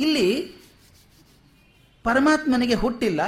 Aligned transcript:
ಇಲ್ಲಿ 0.00 0.28
ಪರಮಾತ್ಮನಿಗೆ 2.04 2.74
ಹುಟ್ಟಿಲ್ಲ, 2.74 3.20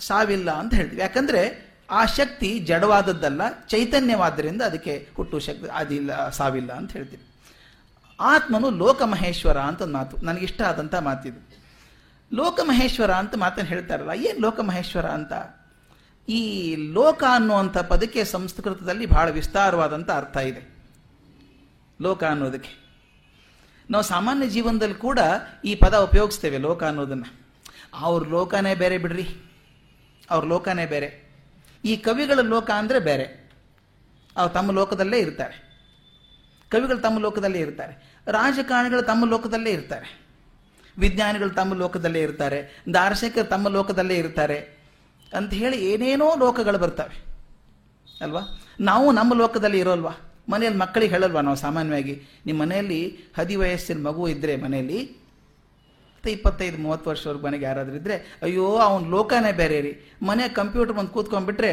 ಸಾವಿಲ್ಲ 0.00 0.50
ಅಂತ 0.50 0.72
ಹೇಳ್ತೀವಿ 0.74 1.00
ಯಾಕಂದ್ರೆ 1.00 1.42
ಆ 1.90 2.00
ಶಕ್ತಿ 2.04 2.48
ಜಡವಾದದ್ದಲ್ಲ, 2.58 3.42
ಚೈತನ್ಯವಾದ್ದರಿಂದ 3.66 4.62
ಅದಕ್ಕೆ 4.62 4.94
ಹುಟ್ಟು 5.16 5.38
ಶಕ್ತಿ, 5.38 5.68
ಅದಿಲ್ಲ, 5.80 6.28
ಸಾವಿಲ್ಲ 6.28 6.72
ಅಂತ 6.72 6.90
ಹೇಳ್ತೀವಿ. 6.92 7.24
ಆತ್ಮನು 8.18 8.70
ಲೋಕಮಹೇಶ್ವರ 8.70 9.58
ಅಂತ 9.60 9.80
ಒಂದು 9.82 9.96
ಮಾತು. 9.98 10.16
ನನಗಿಷ್ಟ 10.26 10.60
ಆದಂಥ 10.62 10.94
ಮಾತಿದು 10.94 11.40
ಲೋಕಮಹೇಶ್ವರ 12.32 13.12
ಅಂತ 13.12 13.34
ಮಾತನ್ನು 13.36 13.70
ಹೇಳ್ತಾರಲ್ಲ, 13.70 14.14
ಏನು 14.28 14.38
ಲೋಕಮಹೇಶ್ವರ 14.40 15.06
ಅಂತ? 15.18 15.32
ಈ 16.28 16.42
ಲೋಕ 16.92 17.22
ಅನ್ನುವಂಥ 17.34 17.78
ಪದಕ್ಕೆ 17.92 18.24
ಸಂಸ್ಕೃತದಲ್ಲಿ 18.24 19.06
ಬಹಳ 19.06 19.28
ವಿಸ್ತಾರವಾದಂಥ 19.30 20.10
ಅರ್ಥ 20.10 20.36
ಇದೆ. 20.36 20.62
ಲೋಕ 22.00 22.22
ಅನ್ನೋದಕ್ಕೆ. 22.24 22.72
ನಾವು 23.90 24.04
ಸಾಮಾನ್ಯ 24.04 24.46
ಜೀವನದಲ್ಲಿ 24.46 24.94
ಕೂಡ 24.94 25.18
ಈ 25.64 25.74
ಪದ 25.74 25.96
ಉಪಯೋಗಿಸ್ತೇವೆ, 25.96 26.58
ಲೋಕ 26.58 26.84
ಅನ್ನೋದನ್ನು. 26.84 27.40
ಅವ್ರ 27.94 28.28
ಲೋಕನೇ 28.28 28.74
ಬೇರೆ 28.74 28.98
ಬಿಡ್ರಿ. 28.98 29.28
ಅವ್ರ 30.30 30.44
ಲೋಕನೇ 30.44 30.86
ಬೇರೆ. 30.86 31.30
ಈ 31.84 31.96
ಕವಿಗಳ 31.96 32.40
ಲೋಕ 32.40 32.70
ಅಂದರೆ 32.70 32.98
ಬೇರೆ. 32.98 33.52
ಅವ್ರು 34.36 34.54
ತಮ್ಮ 34.54 34.70
ಲೋಕದಲ್ಲೇ 34.70 35.18
ಇರ್ತಾರೆ. 35.18 35.70
ಕವಿಗಳು 36.68 36.98
ತಮ್ಮ 36.98 37.18
ಲೋಕದಲ್ಲೇ 37.18 37.58
ಇರ್ತಾರೆ. 37.58 38.16
ರಾಜಕಾರಣಿಗಳು 38.26 39.02
ತಮ್ಮ 39.02 39.24
ಲೋಕದಲ್ಲೇ 39.24 39.70
ಇರ್ತಾರೆ. 39.70 40.20
ವಿಜ್ಞಾನಿಗಳು 40.98 41.50
ತಮ್ಮ 41.50 41.74
ಲೋಕದಲ್ಲೇ 41.74 42.22
ಇರ್ತಾರೆ. 42.22 42.82
ದಾರ್ಶನಿಕರು 42.94 43.44
ತಮ್ಮ 43.44 43.68
ಲೋಕದಲ್ಲೇ 43.68 44.14
ಇರ್ತಾರೆ. 44.14 44.80
ಅಂತ 45.36 45.54
ಹೇಳಿ 45.54 45.84
ಏನೇನೋ 45.84 46.36
ಲೋಕಗಳು 46.36 46.78
ಬರ್ತವೆ. 46.78 47.24
ಅಲ್ವಾ? 48.20 48.60
ನಾವು 48.80 49.12
ನಮ್ಮ 49.12 49.34
ಲೋಕದಲ್ಲಿ 49.34 49.78
ಇರೋಲ್ವಾ? 49.78 50.29
ಮನೆಯಲ್ಲಿ 50.48 50.78
ಮಕ್ಕಳಿಗೆ 50.78 51.12
ಹೇಳಲ್ವ 51.14 51.40
ನಾವು 51.40 51.56
ಸಾಮಾನ್ಯವಾಗಿ? 51.56 52.14
ನಿಮ್ಮ 52.46 52.62
ಮನೆಯಲ್ಲಿ 52.62 53.00
ಹದಿ 53.38 53.56
ವಯಸ್ಸಿನ 53.56 53.98
ಮಗು 54.06 54.28
ಇದ್ದರೆ 54.28 54.56
ಮನೆಯಲ್ಲಿ, 54.56 55.00
ಮತ್ತು 56.14 56.30
ಇಪ್ಪತ್ತೈದು, 56.30 56.78
ಮೂವತ್ತು 56.78 57.10
ವರ್ಷವರೆಗೂ 57.10 57.46
ಮನೆಗೆ 57.46 57.64
ಯಾರಾದರೂ 57.64 57.94
ಇದ್ದರೆ 57.94 58.16
ಅಯ್ಯೋ, 58.42 58.66
ಅವ್ನ 58.76 59.10
ಲೋಕನೇ 59.10 59.52
ಬೇರೆ 59.52 59.80
ರೀ. 59.80 59.92
ಮನೆ 60.22 60.48
ಕಂಪ್ಯೂಟರ್ 60.48 60.96
ಬಂದು 60.96 61.10
ಕೂತ್ಕೊಂಡ್ಬಿಟ್ರೆ 61.10 61.72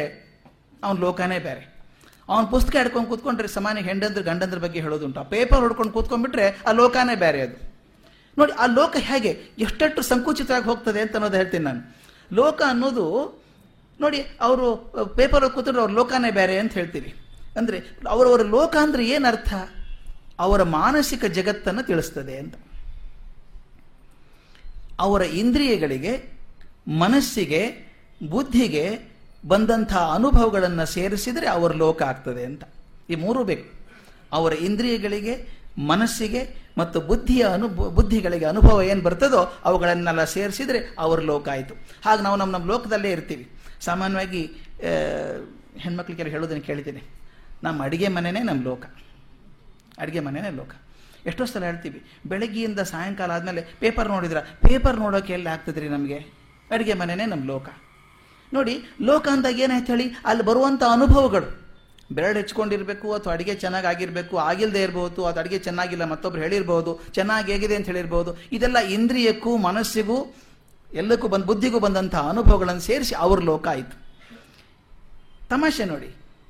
ಅವ್ನ 0.84 1.00
ಲೋಕನೇ 1.00 1.38
ಬೇರೆ. 1.38 1.62
ಅವನ 2.28 2.44
ಪುಸ್ತಕ 2.44 2.76
ಹಿಡ್ಕೊಂಡು 2.76 3.08
ಕೂತ್ಕೊಂಡ್ರೆ 3.08 3.48
ಸಮಾನ 3.48 3.78
ಹೆಂಡಂದ್ರ, 3.78 4.22
ಗಂಡಂದ್ರ 4.22 4.58
ಬಗ್ಗೆ 4.58 4.80
ಹೇಳೋದುಂಟು. 4.80 5.20
ಆ 5.20 5.22
ಪೇಪರ್ 5.22 5.60
ಹೊಡ್ಕೊಂಡು 5.60 5.92
ಕೂತ್ಕೊಂಡ್ಬಿಟ್ರೆ 5.92 6.46
ಆ 6.68 6.72
ಲೋಕನೇ 6.72 7.14
ಬೇರೆ 7.14 7.40
ಅದು. 7.40 7.56
ನೋಡಿ, 8.38 8.52
ಆ 8.52 8.66
ಲೋಕ 8.66 8.96
ಹೇಗೆ? 8.98 9.30
ಎಷ್ಟೆಷ್ಟು 9.58 10.02
ಸಂಕುಚಿತವಾಗಿ 10.02 10.64
ಹೋಗ್ತದೆ 10.64 11.00
ಅಂತ 11.00 11.14
ಅನ್ನೋದು 11.16 11.36
ಹೇಳ್ತೀನಿ 11.36 11.64
ನಾನು. 11.64 11.80
ಲೋಕ 12.32 12.62
ಅನ್ನೋದು, 12.68 13.06
ನೋಡಿ, 14.00 14.18
ಅವರು 14.40 14.66
ಪೇಪರ್ 15.16 15.50
ಕೂತ್ರೆ 15.50 15.80
ಅವ್ರ 15.80 15.92
ಲೋಕನೇ 15.92 16.30
ಬೇರೆ 16.30 16.58
ಅಂತ 16.58 16.72
ಹೇಳ್ತೀವಿ 16.72 17.10
ಅಂದರೆ 17.58 17.78
ಅವರವರ 18.08 18.42
ಲೋಕ 18.56 18.74
ಅಂದರೆ 18.84 19.02
ಏನರ್ಥ 19.16 19.52
ಅವರ 20.44 20.62
ಮಾನಸಿಕ 20.78 21.24
ಜಗತ್ತನ್ನು 21.38 21.82
ತಿಳಿಸ್ತದೆ 21.82 22.34
ಅಂತ. 22.42 22.54
ಅವರ 25.00 25.22
ಇಂದ್ರಿಯಗಳಿಗೆ, 25.42 26.12
ಮನಸ್ಸಿಗೆ, 27.02 27.62
ಬುದ್ಧಿಗೆ 28.34 28.84
ಬಂದಂಥ 29.46 29.92
ಅನುಭವಗಳನ್ನು 30.16 30.84
ಸೇರಿಸಿದರೆ 30.94 31.46
ಅವರ 31.56 31.72
ಲೋಕ 31.82 32.00
ಆಗ್ತದೆ 32.02 32.44
ಅಂತ. 32.50 32.62
ಈ 33.10 33.14
ಮೂರೂ 33.24 33.42
ಬೇಕು. 33.50 33.66
ಅವರ 34.32 34.52
ಇಂದ್ರಿಯಗಳಿಗೆ, 34.68 35.34
ಮನಸ್ಸಿಗೆ 35.92 36.40
ಮತ್ತು 36.78 36.98
ಬುದ್ಧಿಯ 37.00 37.42
ಅನು 37.54 37.66
ಬುದ್ಧಿಗಳಿಗೆ 37.98 38.44
ಅನುಭವ 38.44 38.76
ಏನು 38.82 39.02
ಬರ್ತದೋ 39.02 39.40
ಅವುಗಳನ್ನೆಲ್ಲ 39.64 40.22
ಸೇರಿಸಿದರೆ 40.36 40.80
ಅವರ 40.98 41.18
ಲೋಕ 41.30 41.46
ಆಯಿತು. 41.48 41.74
ಹಾಗೆ 42.04 42.22
ನಾವು 42.22 42.36
ನಮ್ಮ 42.36 42.52
ನಮ್ಮ 42.56 42.66
ಲೋಕದಲ್ಲೇ 42.72 43.10
ಇರ್ತೀವಿ. 43.10 43.44
ಸಾಮಾನ್ಯವಾಗಿ 43.80 44.42
ಹೆಣ್ಮಕ್ಳಿಗೆಲ್ಲ 45.84 46.30
ಹೇಳೋದನ್ನು 46.30 46.64
ಕೇಳಿದ್ದೀನಿ 46.68 47.02
ನಮ್ಮ 47.62 47.84
ಅಡುಗೆ 47.84 48.08
ಮನೆಯೇ 48.08 48.42
ನಮ್ಮ 48.42 48.64
ಲೋಕ. 48.64 48.84
ಅಡುಗೆ 49.98 50.20
ಮನೆಯೇ 50.20 50.50
ಲೋಕ. 50.50 50.72
ಎಷ್ಟೋ 51.26 51.44
ಸಲ 51.44 51.64
ಹೇಳ್ತೀವಿ, 51.64 52.00
ಬೆಳಗ್ಗೆಯಿಂದ 52.26 52.80
ಸಾಯಂಕಾಲ 52.80 53.30
ಆದಮೇಲೆ 53.30 53.62
ಪೇಪರ್ 53.80 54.08
ನೋಡಿದ್ರ? 54.08 54.40
ಪೇಪರ್ 54.40 54.96
ನೋಡೋಕೆ 54.96 55.32
ಎಲ್ಲಿ 55.32 55.48
ಆಗ್ತದ್ರಿ 55.48 55.88
ನಮಗೆ? 55.88 56.18
ಅಡುಗೆ 56.70 56.94
ಮನೆಯೇ 56.94 57.26
ನಮ್ಮ 57.26 57.44
ಲೋಕ. 57.46 57.68
ನೋಡಿ, 58.52 58.74
ಲೋಕ 59.02 59.28
ಅಂದಾಗ 59.28 59.58
ಏನಾಯ್ತು 59.60 59.92
ಹೇಳಿ? 59.92 60.06
ಅಲ್ಲಿ 60.24 60.44
ಬರುವಂಥ 60.44 60.82
ಅನುಭವಗಳು. 60.82 61.48
ಬೆರಳು 62.12 62.36
ಹೆಚ್ಕೊಂಡಿರಬೇಕು 62.36 63.12
ಅಥವಾ 63.12 63.32
ಅಡುಗೆ 63.32 63.54
ಚೆನ್ನಾಗಿ 63.54 63.86
ಆಗಿರಬೇಕು 63.86 64.38
ಆಗಿಲ್ಲದೆ 64.38 64.82
ಇರಬಹುದು 64.82 65.24
ಅದು 65.24 65.40
ಅಡುಗೆ 65.40 65.58
ಚೆನ್ನಾಗಿಲ್ಲ, 65.58 66.04
ಮತ್ತೊಬ್ರು 66.04 66.40
ಹೇಳಿರ್ಬೋದು, 66.40 66.92
ಚೆನ್ನಾಗಿ 67.12 67.52
ಹೇಗಿದೆ 67.52 67.76
ಅಂತ 67.76 67.86
ಹೇಳಿರ್ಬೋದು, 67.86 68.38
ಇದೆಲ್ಲ 68.52 68.78
ಇಂದ್ರಿಯಕ್ಕೂ 68.78 69.56
ಮನಸ್ಸಿಗೂ 69.56 70.34
ಎಲ್ಲಕ್ಕೂ 70.92 71.28
ಬಂದು, 71.28 71.46
ಬುದ್ಧಿಗೂ 71.46 71.78
ಬಂದಂಥ 71.78 72.14
ಅನುಭವಗಳನ್ನು 72.14 72.80
ಸೇರಿಸಿ 72.80 73.14
ಅವ್ರ 73.14 73.40
ಲೋಕ 73.40 73.68
ಆಯಿತು. 73.68 73.96
ತಮಾಷೆ 75.48 75.84
ನೋಡಿ 75.84 76.08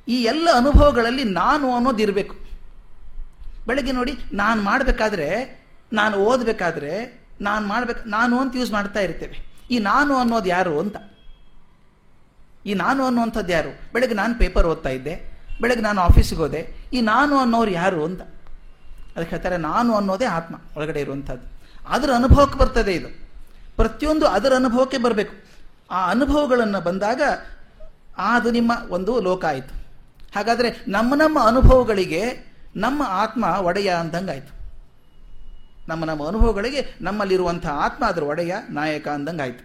ಈ 0.09 0.23
ಎಲ್ಲ 0.23 0.49
ಅನುಭವಗಳಲ್ಲಿ 0.57 1.25
ನಾನು 1.25 1.75
ಅನ್ನೋದು 1.75 2.03
ಇರಬೇಕು. 2.03 2.37
ಬೆಳಗ್ಗೆ 3.67 3.93
ನೋಡಿ, 3.93 4.19
ನಾನು 4.33 4.63
ಮಾಡಬೇಕಾದ್ರೆ, 4.63 5.59
ನಾನು 5.93 6.17
ಓದಬೇಕಾದ್ರೆ, 6.17 7.25
ನಾನು 7.41 7.67
ಮಾಡಬೇಕು, 7.67 8.09
ನಾನು 8.09 8.41
ಅಂತ 8.41 8.57
ಯೂಸ್ 8.57 8.73
ಮಾಡ್ತಾ 8.73 9.01
ಇರ್ತೇವೆ. 9.01 9.59
ಈ 9.71 9.79
ನಾನು 9.79 10.17
ಅನ್ನೋದು 10.17 10.49
ಯಾರು 10.49 10.81
ಅಂತ? 10.81 10.97
ಈ 12.67 12.75
ನಾನು 12.75 13.05
ಅನ್ನುವಂಥದ್ದು 13.05 13.53
ಯಾರು? 13.53 13.93
ಬೆಳಗ್ಗೆ 13.93 14.15
ನಾನು 14.15 14.39
ಪೇಪರ್ 14.39 14.67
ಓದ್ತಾ 14.67 14.89
ಇದ್ದೆ, 14.89 15.39
ಬೆಳಗ್ಗೆ 15.61 15.83
ನಾನು 15.83 16.01
ಆಫೀಸಿಗೆ 16.01 16.41
ಹೋದೆ, 16.41 16.77
ಈ 16.93 17.01
ನಾನು 17.01 17.39
ಅನ್ನೋರು 17.39 17.71
ಯಾರು 17.71 18.05
ಅಂತ? 18.05 18.23
ಅದಕ್ಕೆ 19.17 19.31
ಹೇಳ್ತಾರೆ, 19.31 19.57
ನಾನು 19.57 19.95
ಅನ್ನೋದೇ 19.95 20.25
ಆತ್ಮ, 20.25 20.55
ಒಳಗಡೆ 20.77 21.01
ಇರುವಂಥದ್ದು. 21.01 21.59
ಅದರ 21.89 22.11
ಅನುಭವಕ್ಕೆ 22.13 22.59
ಬರ್ತದೆ 22.59 22.95
ಇದು. 22.95 23.29
ಪ್ರತಿಯೊಂದು 23.77 24.27
ಅದರ 24.27 24.55
ಅನುಭವಕ್ಕೆ 24.55 24.99
ಬರಬೇಕು. 24.99 25.35
ಆ 25.91 26.11
ಅನುಭವಗಳನ್ನು 26.11 26.81
ಬಂದಾಗ 26.81 27.23
ಅದು 28.19 28.51
ನಿಮ್ಮ 28.51 28.73
ಒಂದು 28.91 29.21
ಲೋಕ 29.21 29.45
ಆಯಿತು. 29.45 29.78
ಹಾಗಾದರೆ 30.35 30.85
ನಮ್ಮ 30.89 31.15
ನಮ್ಮ 31.15 31.39
ಅನುಭವಗಳಿಗೆ 31.43 32.23
ನಮ್ಮ 32.77 33.03
ಆತ್ಮ 33.07 33.45
ಒಡೆಯ 33.45 33.89
ಅಂದಂಗಾಯ್ತು. 33.89 34.59
ನಮ್ಮ 35.89 36.05
ನಮ್ಮ 36.05 36.27
ಅನುಭವಗಳಿಗೆ 36.27 36.95
ನಮ್ಮಲ್ಲಿರುವಂಥ 37.01 37.67
ಆತ್ಮ 37.67 38.05
ಅದರ 38.05 38.23
ಒಡೆಯ, 38.23 38.55
ನಾಯಕ 38.71 39.09
ಅಂದಂಗಾಯ್ತು. 39.09 39.65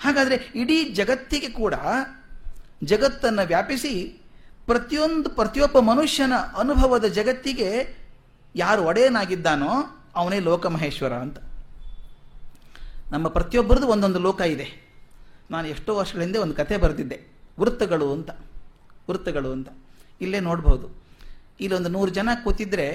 ಹಾಗಾದರೆ 0.00 0.52
ಇಡೀ 0.54 0.84
ಜಗತ್ತಿಗೆ 0.84 1.48
ಕೂಡ 1.48 1.74
ಜಗತ್ತನ್ನು 2.84 3.46
ವ್ಯಾಪಿಸಿ 3.46 4.22
ಪ್ರತಿಯೊಂದು 4.66 5.30
ಪ್ರತಿಯೊಬ್ಬ 5.30 5.78
ಮನುಷ್ಯನ 5.78 6.32
ಅನುಭವದ 6.34 7.04
ಜಗತ್ತಿಗೆ 7.04 7.96
ಯಾರು 8.56 8.82
ಒಡೆಯನಾಗಿದ್ದಾನೋ 8.82 9.68
ಅವನೇ 10.16 10.38
ಲೋಕಮಹೇಶ್ವರ 10.38 11.12
ಅಂತ. 11.12 11.38
ನಮ್ಮ 13.12 13.28
ಪ್ರತಿಯೊಬ್ಬರದು 13.28 13.86
ಒಂದೊಂದು 13.86 14.18
ಲೋಕ 14.18 14.40
ಇದೆ. 14.40 14.66
ನಾನು 15.50 15.68
ಎಷ್ಟೋ 15.68 15.96
ವರ್ಷಗಳ 15.96 16.20
ಹಿಂದೆ 16.20 16.38
ಒಂದು 16.38 16.54
ಕತೆ 16.54 16.76
ಬರೆದಿದ್ದೆ, 16.76 17.20
ವೃತ್ತಗಳು 17.60 18.12
ಅಂತ 18.12 18.30
ವೃತ್ತಗಳು 19.10 19.52
ಅಂತ. 19.52 19.68
ಇಲ್ಲೇ 20.20 20.40
ನೋಡ್ಬೋದು. 20.40 20.86
ಇಲ್ಲೊಂದು 21.60 21.88
ನೂರು 21.88 22.10
ಜನ 22.10 22.28
ಕೂತಿದ್ರೆ 22.44 22.86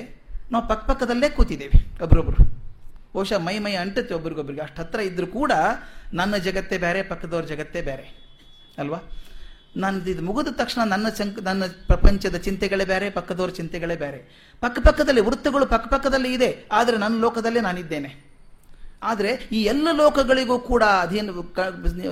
ನಾವು 0.51 0.67
ಪಕ್ಕಪಕ್ಕದಲ್ಲೇ 0.67 1.29
ಕೂತಿದ್ದೇವೆ, 1.29 1.77
ಒಬ್ರೊಬ್ರು. 2.03 2.37
ಬಹುಶಃ 3.13 3.37
ಮೈ 3.37 3.59
ಮೈ 3.59 3.73
ಅಂಟುತ್ತೆ 3.73 4.13
ಒಬ್ರಿಗೊಬ್ರಿಗೆ. 4.13 4.61
ಅಷ್ಟು 4.61 4.81
ಹತ್ರ 4.81 4.99
ಇದ್ದರೂ 4.99 5.27
ಕೂಡ 5.27 5.51
ನನ್ನ 6.13 6.37
ಜಗತ್ತೇ 6.37 6.77
ಬೇರೆ, 6.77 7.03
ಪಕ್ಕದವ್ರ 7.03 7.45
ಜಗತ್ತೇ 7.45 7.81
ಬೇರೆ. 7.81 8.05
ಅಲ್ವಾ? 8.77 8.99
ನಾನು 9.77 10.09
ಇದು 10.09 10.21
ಮುಗಿದ 10.21 10.47
ತಕ್ಷಣ 10.47 10.81
ನನ್ನ 10.83 11.09
ಸಂಕ, 11.09 11.39
ನನ್ನ 11.43 11.63
ಪ್ರಪಂಚದ 11.87 12.37
ಚಿಂತೆಗಳೇ 12.37 12.85
ಬೇರೆ, 12.85 13.09
ಪಕ್ಕದವ್ರ 13.09 13.49
ಚಿಂತೆಗಳೇ 13.49 13.95
ಬೇರೆ. 13.95 14.19
ಪಕ್ಕ 14.59 14.79
ಪಕ್ಕದಲ್ಲಿ 14.79 15.21
ವೃತ್ತಗಳು 15.21 15.65
ಪಕ್ಕ 15.65 15.87
ಪಕ್ಕದಲ್ಲಿ 15.93 16.33
ಇದೆ, 16.33 16.65
ಆದರೆ 16.71 16.97
ನನ್ನ 16.97 17.19
ಲೋಕದಲ್ಲೇ 17.21 17.61
ನಾನಿದ್ದೇನೆ. 17.61 18.24
ಆದರೆ 19.09 19.31
ಈ 19.57 19.59
ಎಲ್ಲ 19.71 19.87
ಲೋಕಗಳಿಗೂ 20.01 20.57
ಕೂಡ 20.69 20.83
ಅಧೀನ 21.05 21.29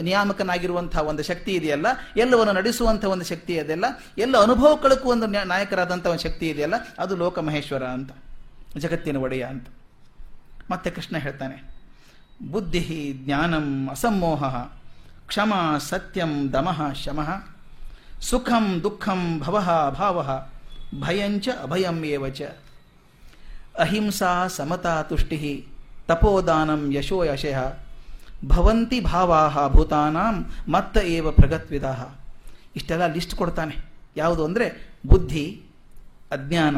ನಿಯಾಮಕನಾಗಿರುವಂತಹ 0.08 1.02
ಒಂದು 1.12 1.24
ಶಕ್ತಿ 1.30 1.52
ಇದೆಯಲ್ಲ, 1.60 1.88
ಎಲ್ಲವನ್ನು 2.24 2.54
ನಡೆಸುವಂತಹ 2.60 3.10
ಒಂದು 3.16 3.26
ಶಕ್ತಿ 3.32 3.54
ಇದೆಯಲ್ಲ 3.62 3.88
ಎಲ್ಲ 4.26 4.36
ಅನುಭವಕ್ಕಳಕ್ಕೂ 4.48 5.08
ಒಂದು 5.16 5.28
ನಾಯಕರಾದಂಥ 5.54 6.06
ಒಂದು 6.14 6.24
ಶಕ್ತಿ 6.28 6.46
ಇದೆಯಲ್ಲ, 6.54 6.80
ಅದು 7.04 7.14
ಲೋಕ 7.24 7.40
ಮಹೇಶ್ವರ 7.48 7.84
ಅಂತ, 7.98 8.12
ಜಗತ್ತಿನ 8.84 9.18
ಒಡೆಯ 9.26 9.44
ಅಂತ. 9.54 9.68
ಮತ್ತೆ 10.72 10.90
ಕೃಷ್ಣ 10.98 11.16
ಹೇಳ್ತಾನೆ, 11.26 11.58
ಬುದ್ಧಿ 12.54 12.86
ಜ್ಞಾನಂ 13.26 13.68
ಅಸಮೋಹ 13.96 14.44
ಕ್ಷಮ 15.30 15.54
ಸತ್ಯಂ 15.90 16.32
ದಮಃ 16.54 16.80
ಶಮಃ, 17.04 17.30
ಸುಖಂ 18.30 18.66
ದುಃಖಂ 18.84 19.22
ಭವಃ 19.44 19.70
ಭಾವಃ, 20.00 20.30
ಭಯಂಚ 21.04 21.46
ಅಭಯಂ 21.66 22.00
ಏವಚ, 22.14 22.42
ಅಹಿಂಸಾ 23.84 24.32
ಸಮತಾ 24.58 24.96
ತುಷ್ಟಿ 25.10 25.38
ತಪೋದಾನಂ 26.08 26.92
ಯಶೋ 26.94 27.24
ಯಶಃ 27.24 27.60
ಭವಂತಿ 28.48 29.00
ಭಾವಾಹ 29.00 29.68
ಭೂತಾನಾಂ 29.68 30.46
ಮತ್ತ 30.68 30.98
ಏವ 30.98 31.32
ಪ್ರಗತ್ವಿದಾಹ. 31.32 32.10
ಇಷ್ಟೆಲ್ಲ 32.76 33.08
ಲಿಸ್ಟ್ 33.08 33.36
ಕೊಡ್ತಾನೆ. 33.36 33.76
ಯಾವುದು 34.18 34.46
ಅಂದರೆ 34.46 34.98
ಬುದ್ಧಿ, 35.06 35.62
ಅಜ್ಞಾನ, 36.32 36.78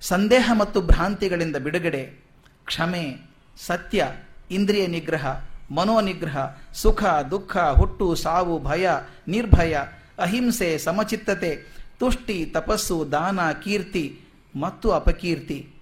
ಸಂದೇಹ 0.00 0.50
ಮತ್ತು 0.54 0.82
ಭ್ರಾಂತಿಗಳಿಂದ 0.82 1.56
ಬಿಡುಗಡೆ, 1.56 2.24
ಕ್ಷಮೆ, 2.64 3.30
ಸತ್ಯ, 3.66 4.06
ಇಂದ್ರಿಯ 4.50 4.86
ನಿಗ್ರಹ, 4.86 5.40
ಮನೋನಿಗ್ರಹ, 5.70 6.36
ಸುಖ, 6.74 7.04
ದುಃಖ, 7.04 7.56
ಹುಟ್ಟು, 7.56 8.14
ಸಾವು, 8.14 8.58
ಭಯ, 8.58 8.88
ನಿರ್ಭಯ, 9.28 9.76
ಅಹಿಂಸೆ, 10.18 10.78
ಸಮಚಿತ್ತತೆ, 10.78 11.52
ತುಷ್ಟಿ, 11.98 12.46
ತಪಸ್ಸು, 12.46 13.12
ದಾನ, 13.12 13.52
ಕೀರ್ತಿ 13.52 14.20
ಮತ್ತು 14.60 14.90
ಅಪಕೀರ್ತಿ. 14.90 15.73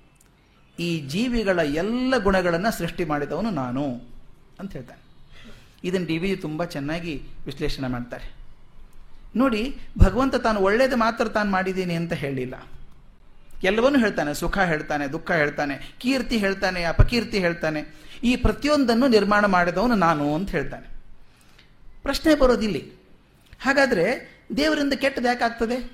ಈ 0.79 1.01
ಜೀವಿಗಳ 1.01 1.59
ಎಲ್ಲ 1.59 2.19
ಗುಣಗಳನ್ನು 2.19 2.79
ಸೃಷ್ಟಿ 2.79 3.05
ಮಾಡಿದವನು 3.05 3.51
ನಾನು 3.51 3.85
ಅಂತ 4.61 4.73
ಹೇಳ್ತಾನೆ. 4.73 5.03
ಇದನ್ನು 5.85 6.07
ಡಿ 6.07 6.19
ವಿ 6.19 6.37
ತುಂಬ 6.37 6.65
ಚೆನ್ನಾಗಿ 6.65 7.23
ವಿಶ್ಲೇಷಣೆ 7.47 7.89
ಮಾಡ್ತಾರೆ. 7.89 8.35
ನೋಡಿ, 9.37 9.77
ಭಗವಂತ 9.99 10.35
ತಾನು 10.35 10.61
ಒಳ್ಳೇದು 10.61 10.97
ಮಾತ್ರ 10.97 11.29
ತಾನು 11.29 11.51
ಮಾಡಿದ್ದೀನಿ 11.51 11.95
ಅಂತ 11.95 12.13
ಹೇಳಿಲ್ಲ. 12.13 12.55
ಎಲ್ಲವನ್ನೂ 13.63 13.99
ಹೇಳ್ತಾನೆ, 13.99 14.35
ಸುಖ 14.35 14.59
ಹೇಳ್ತಾನೆ, 14.59 15.09
ದುಃಖ 15.09 15.31
ಹೇಳ್ತಾನೆ, 15.31 15.97
ಕೀರ್ತಿ 15.99 16.37
ಹೇಳ್ತಾನೆ, 16.37 16.85
ಅಪಕೀರ್ತಿ 16.85 17.39
ಹೇಳ್ತಾನೆ. 17.39 18.03
ಈ 18.25 18.37
ಪ್ರತಿಯೊಂದನ್ನು 18.37 19.09
ನಿರ್ಮಾಣ 19.09 19.47
ಮಾಡಿದವನು 19.47 19.95
ನಾನು 19.95 20.35
ಅಂತ 20.35 20.51
ಹೇಳ್ತಾನೆ. 20.51 20.87
ಪ್ರಶ್ನೆ 22.03 22.35
ಬರೋದಿಲ್ಲಿ 22.35 22.93
ಹಾಗಾದರೆ 23.61 24.37
ದೇವರಿಂದ 24.57 24.93
ಕೆಟ್ಟದ್ದು 24.93 25.29
ಯಾಕಾಗ್ತದೆ? 25.29 25.93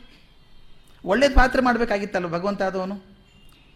ಒಳ್ಳೇದು 1.04 1.34
ಪಾತ್ರ 1.34 1.60
ಮಾಡಬೇಕಾಗಿತ್ತಲ್ಲ 1.60 2.26
ಭಗವಂತ 2.26 2.62
ಆದವನು? 2.62 3.17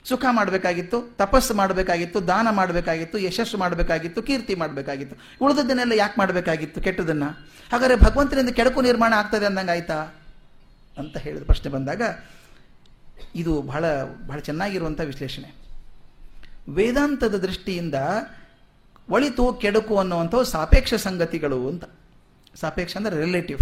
ಸುಖ 0.08 0.24
ಮಾಡಬೇಕಾಗಿತ್ತು, 0.30 1.16
ತಪಸ್ಸು 1.16 1.54
ಮಾಡಬೇಕಾಗಿತ್ತು, 1.54 2.26
ದಾನ 2.28 2.50
ಮಾಡಬೇಕಾಗಿತ್ತು, 2.50 3.18
ಯಶಸ್ಸು 3.18 3.58
ಮಾಡಬೇಕಾಗಿತ್ತು, 3.58 4.22
ಕೀರ್ತಿ 4.22 4.54
ಮಾಡಬೇಕಾಗಿತ್ತು. 4.54 5.44
ಉಳಿದದ್ದನ್ನೆಲ್ಲ 5.44 5.92
ಯಾಕೆ 5.92 6.14
ಮಾಡಬೇಕಾಗಿತ್ತು 6.18 6.80
ಕೆಟ್ಟದನ್ನ? 6.80 7.24
ಹಾಗಾದರೆ 7.72 7.96
ಭಗವಂತನಿಂದ 7.96 8.48
ಕೆಡಕು 8.48 8.80
ನಿರ್ಮಾಣ 8.80 9.14
ಆಗ್ತದೆ 9.16 9.46
ಅಂದಂಗೆ 9.46 9.70
ಆಯ್ತಾ? 9.70 9.94
ಅಂತ 10.98 11.16
ಹೇಳಿದ 11.16 11.44
ಪ್ರಶ್ನೆ 11.44 11.72
ಬಂದಾಗ, 11.72 12.02
ಇದು 13.34 13.62
ಬಹಳ 13.62 13.84
ಬಹಳ 14.02 14.38
ಚೆನ್ನಾಗಿರುವಂಥ 14.38 15.00
ವಿಶ್ಲೇಷಣೆ. 15.00 15.54
ವೇದಾಂತದ 16.68 17.34
ದೃಷ್ಟಿಯಿಂದ 17.34 17.94
ಒಳಿತು, 19.10 19.52
ಕೆಡಕು 19.52 19.98
ಅನ್ನುವಂಥವು 19.98 20.44
ಸಾಪೇಕ್ಷ 20.44 20.94
ಸಂಗತಿಗಳು 20.94 21.68
ಅಂತ. 21.68 21.84
ಸಾಪೇಕ್ಷ 22.54 22.96
ಅಂದರೆ 22.96 23.20
ರಿಲೇಟಿವ್ 23.20 23.60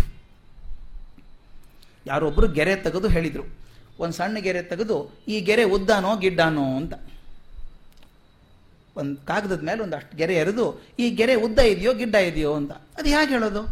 ಯಾರೊಬ್ಬರು 2.06 2.48
ಗೆರೆ 2.48 2.76
ತೆಗೆದು 2.76 3.08
ಹೇಳಿದರು. 3.08 3.69
ಒಂದು 4.00 4.14
ಸಣ್ಣ 4.16 4.36
ಗೆರೆ 4.38 4.62
ತೆಗೆದು, 4.62 4.96
ಈ 5.28 5.36
ಗೆರೆ 5.40 5.64
ಉದ್ದಾನೋ 5.76 6.16
ಗಿಡ್ಡಾನೋ 6.16 6.64
ಅಂತ. 6.76 6.94
ಒಂದು 8.96 9.26
ಕಾಗದದ 9.26 9.62
ಮೇಲೆ 9.62 9.80
ಒಂದು 9.82 9.96
ಅಷ್ಟು 9.96 10.14
ಗೆರೆ 10.16 10.34
ಎರೆದು, 10.34 10.64
ಈ 10.98 11.06
ಗೆರೆ 11.10 11.34
ಉದ್ದ 11.34 11.58
ಇದೆಯೋ 11.58 11.92
ಗಿಡ್ಡ 11.94 12.14
ಇದೆಯೋ 12.14 12.52
ಅಂತ. 12.54 12.72
ಅದು 12.72 13.08
ಹೇಗೆ 13.08 13.32
ಹೇಳೋದು? 13.32 13.62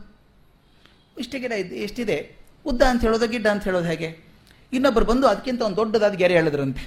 ಇಷ್ಟು 1.18 1.38
ಗಿಡ 1.38 1.52
ಇದೆ, 1.52 1.76
ಎಷ್ಟಿದೆ? 1.76 2.18
ಉದ್ದ 2.66 2.82
ಅಂತ 2.82 3.00
ಹೇಳೋದು 3.00 3.28
ಗಿಡ್ಡ 3.28 3.46
ಅಂತ 3.46 3.64
ಹೇಳೋದು 3.64 3.86
ಹೇಗೆ? 3.86 4.08
ಇನ್ನೊಬ್ಬರು 4.72 5.04
ಬಂದು 5.04 5.26
ಅದಕ್ಕಿಂತ 5.26 5.62
ಒಂದು 5.62 5.76
ದೊಡ್ಡದಾದ 5.76 6.12
ಗೆರೆ 6.12 6.34
ಹೇಳಿದ್ರಂತೆ 6.34 6.84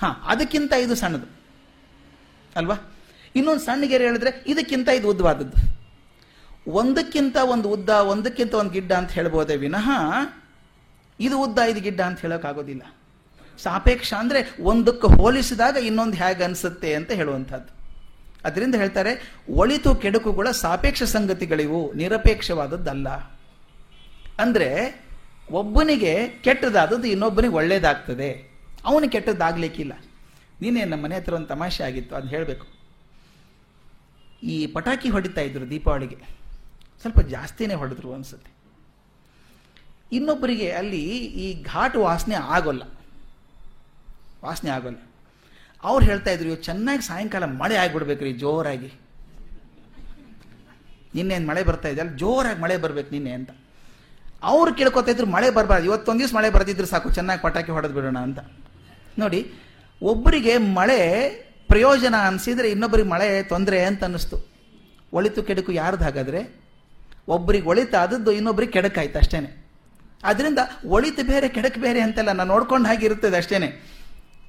ಹಾಂ, 0.00 0.14
ಅದಕ್ಕಿಂತ 0.24 0.72
ಇದು 0.72 0.94
ಸಣ್ಣದು. 0.94 1.28
ಅಲ್ವಾ? 2.56 2.76
ಇನ್ನೊಂದು 3.34 3.60
ಸಣ್ಣ 3.60 3.84
ಗೆರೆ 3.84 4.04
ಹೇಳಿದ್ರೆ 4.04 4.30
ಇದಕ್ಕಿಂತ 4.46 4.88
ಇದು 4.88 5.08
ಉದ್ದವಾದದ್ದು. 5.08 5.58
ಒಂದಕ್ಕಿಂತ 6.70 7.36
ಒಂದು 7.36 7.68
ಉದ್ದ, 7.68 7.88
ಒಂದಕ್ಕಿಂತ 7.88 8.54
ಒಂದು 8.54 8.70
ಗಿಡ್ಡ 8.70 8.92
ಅಂತ 8.92 9.10
ಹೇಳ್ಬೋದೇ 9.10 9.56
ವಿನಃ 9.56 9.86
ಇದು 11.20 11.42
ಉದ್ದ, 11.42 11.58
ಇದು 11.58 11.80
ಗಿಡ್ಡ 11.80 12.00
ಅಂತ 12.00 12.20
ಹೇಳೋಕ್ಕಾಗೋದಿಲ್ಲ. 12.20 12.94
ಸಾಪೇಕ್ಷ 13.58 14.14
ಅಂದರೆ 14.14 14.56
ಒಂದಕ್ಕೆ 14.60 15.16
ಹೋಲಿಸಿದಾಗ 15.16 15.76
ಇನ್ನೊಂದು 15.76 16.16
ಹೇಗೆ 16.16 16.44
ಅನಿಸುತ್ತೆ 16.44 16.94
ಅಂತ 16.94 17.10
ಹೇಳುವಂಥದ್ದು. 17.10 17.78
ಅದರಿಂದ 18.44 18.74
ಹೇಳ್ತಾರೆ, 18.74 19.34
ಒಳಿತು 19.50 19.94
ಕೆಡುಕುಗಳ 19.94 20.50
ಸಾಪೇಕ್ಷ 20.50 21.02
ಸಂಗತಿಗಳಿವು, 21.02 21.92
ನಿರಪೇಕ್ಷವಾದದ್ದಲ್ಲ. 21.92 23.08
ಅಂದರೆ, 24.38 25.02
ಒಬ್ಬನಿಗೆ 25.50 26.28
ಕೆಟ್ಟದಾದದ್ದು 26.28 27.04
ಇನ್ನೊಬ್ಬನಿಗೆ 27.04 27.54
ಒಳ್ಳೇದಾಗ್ತದೆ. 27.54 28.60
ಅವನು 28.84 29.10
ಕೆಟ್ಟದ್ದಾಗ್ಲಿಕ್ಕಿಲ್ಲ. 29.10 29.92
ನೀನೇ 30.62 30.84
ನಮ್ಮ 30.84 31.04
ಮನೆ 31.04 31.16
ಹತ್ರ 31.16 31.34
ಒಂದು 31.34 31.46
ತಮಾಷೆ 31.46 31.82
ಆಗಿತ್ತು 31.82 32.16
ಅದು 32.16 32.28
ಹೇಳಬೇಕು. 32.28 32.66
ಈ 34.42 34.66
ಪಟಾಕಿ 34.66 35.08
ಹೊಡಿತಾ 35.08 35.40
ಇದ್ರು 35.40 35.70
ದೀಪಾವಳಿಗೆ. 35.70 36.16
ಸ್ವಲ್ಪ 37.00 37.20
ಜಾಸ್ತಿನೇ 37.20 37.74
ಹೊಡೆದ್ರು 37.74 38.14
ಅನ್ಸುತ್ತೆ. 38.14 38.57
ಇನ್ನೊಬ್ಬರಿಗೆ 40.12 40.70
ಅಲ್ಲಿ 40.70 41.02
ಈ 41.16 41.62
ಘಾಟ್ 41.62 41.96
ವಾಸನೆ 41.96 42.34
ಆಗೋಲ್ಲ. 42.34 42.82
ವಾಸನೆ 44.44 44.70
ಆಗೋಲ್ಲ. 44.70 44.96
ಅವ್ರು 45.82 46.06
ಹೇಳ್ತಾ 46.06 46.30
ಇದ್ರು 46.30 46.54
ಚೆನ್ನಾಗಿ 46.54 47.02
ಸಾಯಂಕಾಲ 47.02 47.44
ಮಳೆ 47.44 47.76
ಆಗಿಬಿಡ್ಬೇಕ್ರಿ 47.76 48.32
ಜೋರಾಗಿ. 48.32 48.92
ನಿನ್ನೇನು 51.14 51.46
ಮಳೆ 51.46 51.62
ಬರ್ತಾ 51.62 51.88
ಇದೆ? 51.88 52.00
ಅಲ್ಲಿ 52.00 52.16
ಜೋರಾಗಿ 52.16 52.60
ಮಳೆ 52.60 52.76
ಬರ್ಬೇಕು 52.76 53.10
ನಿನ್ನೆ 53.10 53.30
ಅಂತ. 53.30 53.50
ಅವ್ರು 54.42 54.74
ಕೇಳ್ಕೊತಾ 54.74 55.10
ಇದ್ರು, 55.10 55.26
ಮಳೆ 55.26 55.50
ಬರಬಾರ್ದು. 55.50 55.86
ಇವತ್ತೊಂದು 55.86 56.18
ದಿವಸ 56.18 56.34
ಮಳೆ 56.34 56.50
ಬರ್ತಿದ್ರು 56.50 56.86
ಸಾಕು, 56.86 57.12
ಚೆನ್ನಾಗಿ 57.12 57.42
ಪಟಾಕಿ 57.42 57.72
ಹೊಡೆದು 57.72 57.94
ಬಿಡೋಣ 57.94 58.18
ಅಂತ. 58.18 58.38
ನೋಡಿ 59.18 59.52
ಒಬ್ಬರಿಗೆ 60.02 60.56
ಮಳೆ 60.56 61.28
ಪ್ರಯೋಜನ 61.68 62.14
ಅನಿಸಿದ್ರೆ 62.26 62.70
ಇನ್ನೊಬ್ಬರಿಗೆ 62.70 63.08
ಮಳೆ 63.08 63.42
ತೊಂದರೆ 63.42 63.84
ಅಂತ 63.84 64.04
ಅನ್ನಿಸ್ತು. 64.04 64.48
ಒಳಿತು 65.12 65.42
ಕೆಡುಕು 65.42 65.72
ಯಾರ್ದು 65.72 66.04
ಹಾಗಾದ್ರೆ? 66.04 66.60
ಒಬ್ಬರಿಗೆ 67.28 67.66
ಒಳಿತಾದದ್ದು 67.66 68.32
ಇನ್ನೊಬ್ಬರಿಗೆ 68.32 68.72
ಕೆಡಕಾಯ್ತು 68.72 69.18
ಅಷ್ಟೇನೆ. 69.18 69.67
ಅದರಿಂದ 70.24 70.58
ಒಳಿತು 70.84 71.22
ಬೇರೆ, 71.26 71.48
ಕೆಡಕ್ 71.48 71.78
ಬೇರೆ 71.78 72.00
ಅಂತೆಲ್ಲ 72.00 72.32
ನಾನು 72.32 72.52
ನೋಡ್ಕೊಂಡು 72.52 72.88
ಹಾಗೆ 72.88 73.06
ಇರುತ್ತದೆ 73.06 73.36
ಅಷ್ಟೇನೆ. 73.36 73.68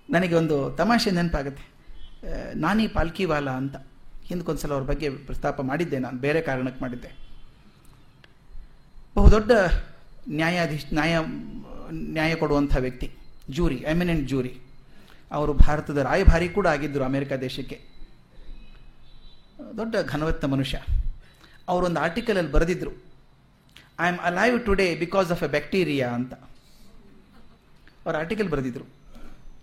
ನನಗೆ 0.09 0.35
ಒಂದು 0.35 0.75
ತಮಾಷೆ 0.77 1.11
ನೆನಪಾಗುತ್ತೆ. 1.11 1.65
ನಾನಿ 2.55 2.87
ಪಾಲ್ಕಿವಾಲ 2.87 3.49
ಅಂತ 3.49 3.75
ಹಿಂದಕ್ಕೊಂದ್ಸಲ 4.23 4.73
ಅವ್ರ 4.73 4.83
ಬಗ್ಗೆ 4.83 5.09
ಪ್ರಸ್ತಾಪ 5.09 5.61
ಮಾಡಿದ್ದೆ, 5.61 5.99
ನಾನು 5.99 6.17
ಬೇರೆ 6.19 6.41
ಕಾರಣಕ್ಕೆ 6.41 6.81
ಮಾಡಿದ್ದೆ. 6.81 7.11
ಬಹುದೊಡ್ಡ 9.15 9.51
ನ್ಯಾಯಾಧೀಶ, 10.29 10.85
ನ್ಯಾಯ 10.93 11.17
ನ್ಯಾಯ 11.91 12.35
ಕೊಡುವಂಥ 12.35 12.75
ವ್ಯಕ್ತಿ, 12.75 13.11
ಜೂರಿ 13.49 13.75
ಎಮಿನೆಂಟ್ 13.75 14.27
ಜೂರಿ. 14.29 14.53
ಅವರು 15.31 15.53
ಭಾರತದ 15.53 15.97
ರಾಯಭಾರಿ 15.97 16.49
ಕೂಡ 16.49 16.67
ಆಗಿದ್ದರು 16.67 17.03
ಅಮೆರಿಕ 17.03 17.33
ದೇಶಕ್ಕೆ. 17.33 17.77
ದೊಡ್ಡ 19.77 19.95
ಘನವತ್ತ 20.05 20.45
ಮನುಷ್ಯ. 20.45 20.81
ಅವರೊಂದು 21.67 21.99
ಆರ್ಟಿಕಲಲ್ಲಿ 21.99 22.51
ಬರೆದಿದ್ರು. 22.51 23.08
I 23.99 24.07
am 24.07 24.19
alive 24.19 24.65
today 24.65 24.95
because 24.95 25.31
of 25.31 25.43
a 25.43 25.47
bacteria 25.47 26.09
ಅಂತ. 26.09 26.33
ಅವ್ರ 28.05 28.17
ಆರ್ಟಿಕಲ್ 28.17 28.49
ಬರೆದಿದ್ರು. 28.49 28.85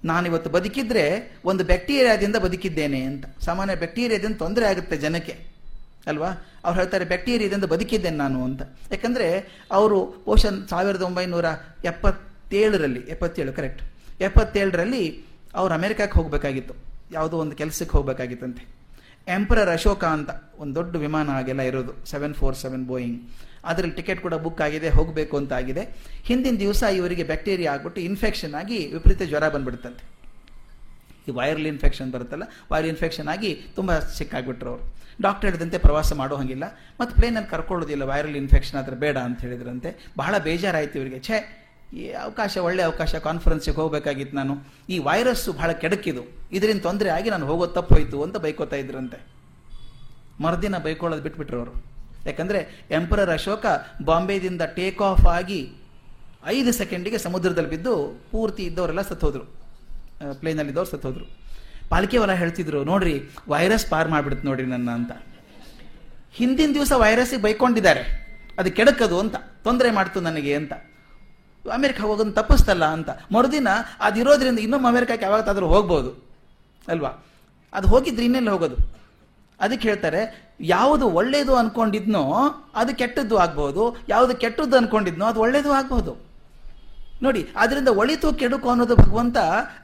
ನಾನಿವತ್ತು 0.04 0.50
ಬದುಕಿದ್ರೆ 0.50 1.36
ಒಂದು 1.44 1.64
ಬ್ಯಾಕ್ಟೀರಿಯಾದಿಂದ 1.64 2.36
ಬದುಕಿದ್ದೇನೆ 2.36 3.00
ಅಂತ. 3.02 3.26
ಸಾಮಾನ್ಯ 3.40 3.74
ಬ್ಯಾಕ್ಟೀರಿಯಾದಿಂದ 3.74 4.36
ತೊಂದರೆ 4.36 4.66
ಆಗುತ್ತೆ 4.66 4.96
ಜನಕ್ಕೆ, 4.96 5.46
ಅಲ್ವಾ? 6.06 6.28
ಅವ್ರು 6.64 6.80
ಹೇಳ್ತಾರೆ 6.80 7.04
ಬ್ಯಾಕ್ಟೀರಿಯಾದಿಂದ 7.04 7.64
ಬದುಕಿದ್ದೇನೆ 7.64 8.16
ನಾನು 8.16 8.44
ಅಂತ. 8.44 8.62
ಯಾಕಂದ್ರೆ 8.90 9.28
ಅವರು 9.72 10.24
ಓಷನ್ 10.26 10.68
ಸಾವಿರದ 10.68 11.02
ಒಂಬೈನೂರ 11.02 11.44
ಎಪ್ಪತ್ತೇಳರಲ್ಲಿ, 11.84 13.00
ಎಪ್ಪತ್ತೇಳು 13.00 13.52
ಕರೆಕ್ಟ್ 13.52 13.82
ಎಪ್ಪತ್ತೇಳರಲ್ಲಿ 14.22 15.24
ಅವ್ರು 15.54 15.74
ಅಮೆರಿಕಕ್ಕೆ 15.74 16.18
ಹೋಗಬೇಕಾಗಿತ್ತು. 16.18 16.74
ಯಾವುದೋ 17.12 17.38
ಒಂದು 17.38 17.56
ಕೆಲಸಕ್ಕೆ 17.56 17.96
ಹೋಗಬೇಕಾಗಿತ್ತಂತೆ. 17.96 18.75
ಎಂಪರರ್ 19.34 19.70
ಅಶೋಕ 19.76 20.04
ಅಂತ 20.16 20.30
ಒಂದು 20.62 20.74
ದೊಡ್ಡ 20.78 20.96
ವಿಮಾನ 21.04 21.30
ಆಗೆಲ್ಲ 21.38 21.62
ಇರೋದು 21.70 21.92
ಸೆವೆನ್ 22.10 22.34
ಫೋರ್ 22.40 22.56
ಸೆವೆನ್ 22.64 22.84
ಬೋಯಿಂಗ್ 22.90 23.16
ಅದರಲ್ಲಿ 23.70 23.94
ಟಿಕೆಟ್ 23.96 24.20
ಕೂಡ 24.24 24.34
ಬುಕ್ 24.44 24.60
ಆಗಿದೆ, 24.66 24.88
ಹೋಗಬೇಕು 24.96 25.36
ಅಂತ 25.40 25.52
ಆಗಿದೆ. 25.52 25.82
ಹಿಂದಿನ 26.28 26.56
ದಿವಸ 26.64 26.82
ಇವರಿಗೆ 26.98 27.24
ಬ್ಯಾಕ್ಟೀರಿಯಾ 27.30 27.70
ಆಗ್ಬಿಟ್ಟು 27.74 28.00
ಇನ್ಫೆಕ್ಷನ್ 28.00 28.54
ಆಗಿ 28.60 28.78
ವಿಪರೀತ 28.92 29.22
ಜ್ವರ 29.30 29.48
ಬಂದ್ಬಿಡ್ತಂತೆ. 29.54 30.04
ಈ 31.28 31.32
ವೈರಲ್ 31.38 31.66
ಇನ್ಫೆಕ್ಷನ್ 31.72 32.10
ಬರುತ್ತಲ್ಲ 32.12 32.44
ವೈರಲ್ 32.72 32.90
ಇನ್ಫೆಕ್ಷನ್ 32.94 33.28
ಆಗಿ 33.34 33.50
ತುಂಬ 33.76 33.98
ಸಿಕ್ಕಾಗ್ಬಿಟ್ರು 33.98 34.70
ಅವರು. 34.72 34.84
ಡಾಕ್ಟರ್ 35.22 35.46
ಹೇಳಿದಂತೆ 35.48 35.78
ಪ್ರವಾಸ 35.78 36.12
ಮಾಡೋ 36.12 36.36
ಹಂಗಿಲ್ಲ. 36.36 36.64
ಮತ್ತು 37.00 37.12
ಪ್ಲೇನಲ್ಲಿ 37.16 37.50
ಕರ್ಕೊಳ್ಳೋದಿಲ್ಲ 37.50 38.04
ವೈರಲ್ 38.12 38.36
ಇನ್ಫೆಕ್ಷನ್ 38.42 38.78
ಆದರೆ 38.80 38.96
ಬೇಡ 39.04 39.16
ಅಂತ 39.28 39.40
ಹೇಳಿದ್ರಂತೆ. 39.40 39.90
ಬಹಳ 40.16 40.34
ಬೇಜಾರಾಯಿತು 40.38 40.98
ಇವರಿಗೆ. 41.00 41.20
ಛೇ 41.28 41.38
ಈ 41.92 42.04
ಅವಕಾಶ, 42.10 42.56
ಒಳ್ಳೆ 42.58 42.82
ಅವಕಾಶ 42.82 43.14
ಕಾನ್ಫರೆನ್ಸಿಗೆ 43.14 43.76
ಹೋಗಬೇಕಾಗಿತ್ತು 43.76 44.36
ನಾನು. 44.36 44.54
ಈ 44.88 44.98
ವೈರಸ್ಸು 44.98 45.52
ಬಹಳ 45.52 45.72
ಕೆಡಕಿದು 45.72 46.22
ಇದರಿಂದ 46.52 46.82
ತೊಂದರೆ 46.82 47.08
ಆಗಿ 47.08 47.30
ನಾನು 47.30 47.46
ಹೋಗೋದು 47.46 47.72
ತಪ್ಪೋಯ್ತು 47.72 48.22
ಅಂತ 48.22 48.36
ಬೈಕೋತಾ 48.36 48.76
ಇದ್ರಂತೆ. 48.76 49.18
ಮರುದಿನ 50.44 50.78
ಬೈಕೊಳ್ಳೋದು 50.78 51.22
ಬಿಟ್ಬಿಟ್ರು 51.22 51.58
ಅವರು. 51.58 51.74
ಯಾಕಂದರೆ 52.26 52.60
ಎಂಪರರ್ 52.90 53.30
ಅಶೋಕ 53.30 53.66
ಬಾಂಬೆದಿಂದ 54.04 54.62
ಟೇಕ್ 54.78 55.02
ಆಫ್ 55.02 55.26
ಆಗಿ 55.26 55.60
ಐದು 56.46 56.72
ಸೆಕೆಂಡಿಗೆ 56.72 57.18
ಸಮುದ್ರದಲ್ಲಿ 57.18 57.70
ಬಿದ್ದು 57.70 57.94
ಪೂರ್ತಿ 58.30 58.62
ಇದ್ದವರೆಲ್ಲ 58.62 59.02
ಸತ್ತೋದ್ರು 59.02 59.44
ಪ್ಲೇನಲ್ಲಿ 60.40 60.70
ಇದ್ದವ್ರು 60.70 60.90
ಸತ್ತೋದ್ರು 60.90 61.24
ಪಾಲಿಕೆ 61.90 62.18
ಹೊಲ 62.18 62.32
ಹೇಳ್ತಿದ್ರು, 62.32 62.84
ನೋಡ್ರಿ 62.84 63.14
ವೈರಸ್ 63.48 63.86
ಪಾರ್ 63.90 64.08
ಮಾಡ್ಬಿಡುತ್ತೆ 64.08 64.48
ನೋಡ್ರಿ 64.48 64.66
ನನ್ನ 64.66 64.90
ಅಂತ. 64.90 65.12
ಹಿಂದಿನ 66.32 66.70
ದಿವಸ 66.74 66.92
ವೈರಸ್ಸಿಗೆ 66.96 67.42
ಬೈಕೊಂಡಿದ್ದಾರೆ. 67.42 68.02
ಅದು 68.58 68.70
ಕೆಡಕದು 68.72 69.20
ಅಂತ, 69.20 69.36
ತೊಂದರೆ 69.36 69.90
ಮಾಡ್ತು 69.90 70.20
ನನಗೆ 70.20 70.54
ಅಂತ. 70.54 70.72
ಅಮೆರಿಕ 71.70 72.00
ಹೋಗೋದನ್ನು 72.00 72.32
ತಪ್ಪಿಸ್ತಲ್ಲ 72.32 72.84
ಅಂತ. 72.84 73.08
ಮರುದಿನ 73.32 73.68
ಅದಿರೋದ್ರಿಂದ 74.00 74.58
ಇನ್ನೊಮ್ಮೆ 74.58 74.88
ಅಮೆರಿಕಕ್ಕೆ 74.88 75.24
ಯಾವತ್ತಾದ್ರೂ 75.24 75.66
ಹೋಗ್ಬೋದು. 75.66 76.28
ಅಲ್ವಾ? 76.88 77.26
ಅದು 77.72 77.88
ಹೋಗಿದ್ರೆ 77.88 78.24
ಇನ್ನೆಲ್ಲ 78.24 78.50
ಹೋಗೋದು? 78.50 78.76
ಅದಕ್ಕೆ 79.60 79.88
ಹೇಳ್ತಾರೆ, 79.88 80.52
ಯಾವುದು 80.60 81.08
ಒಳ್ಳೇದು 81.08 81.56
ಅನ್ಕೊಂಡಿದ್ನೋ 81.56 82.54
ಅದು 82.74 82.94
ಕೆಟ್ಟದ್ದು 82.94 83.36
ಆಗ್ಬೋದು. 83.36 83.96
ಯಾವುದು 84.08 84.36
ಕೆಟ್ಟದ್ದು 84.36 84.76
ಅನ್ಕೊಂಡಿದ್ನೋ 84.76 85.26
ಅದು 85.26 85.40
ಒಳ್ಳೇದು 85.40 85.72
ಆಗ್ಬೋದು. 85.72 86.16
ನೋಡಿ 87.22 87.48
ಅದರಿಂದ 87.56 87.88
ಒಳಿತು 87.88 88.32
ಕೆಡುಕು 88.32 88.70
ಅನ್ನೋದು 88.70 88.96
ಭಗವಂತ 88.96 89.36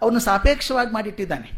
ಅವನು 0.02 0.18
ಸಾಪೇಕ್ಷವಾಗಿ 0.18 0.92
ಮಾಡಿಟ್ಟಿದ್ದಾನೆ. 0.92 1.50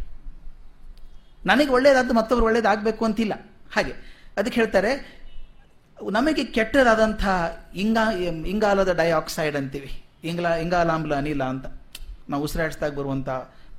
ನನಗೆ 1.46 1.68
ಒಳ್ಳೇದಾದ್ದು 1.68 2.14
ಮತ್ತೊಬ್ರು 2.14 2.46
ಒಳ್ಳೇದಾಗಬೇಕು 2.46 3.04
ಅಂತಿಲ್ಲ. 3.04 3.32
ಹಾಗೆ. 3.74 3.92
ಅದಕ್ಕೆ 4.36 4.60
ಹೇಳ್ತಾರೆ, 4.60 5.24
ನಮಗೆ 6.10 6.44
ಕೆಟ್ಟದಾದಂಥ 6.44 7.26
ಇಂಗಾ 7.74 8.12
ಇಂಗಾಲದ 8.46 8.92
ಡೈಆಕ್ಸೈಡ್ 8.92 9.56
ಅಂತೀವಿ. 9.56 10.03
ಇಂಗ್ಲಾ 10.24 10.56
ಇಂಗಾಲಾಂಬ್ಲ 10.56 11.14
ಅನಿಲ 11.14 11.44
ಅಂತ. 11.44 11.66
ನಾವು 12.28 12.42
ಉಸಿರಾಡಿಸ್ದಾಗ 12.42 12.94
ಬರುವಂಥ 12.94 13.28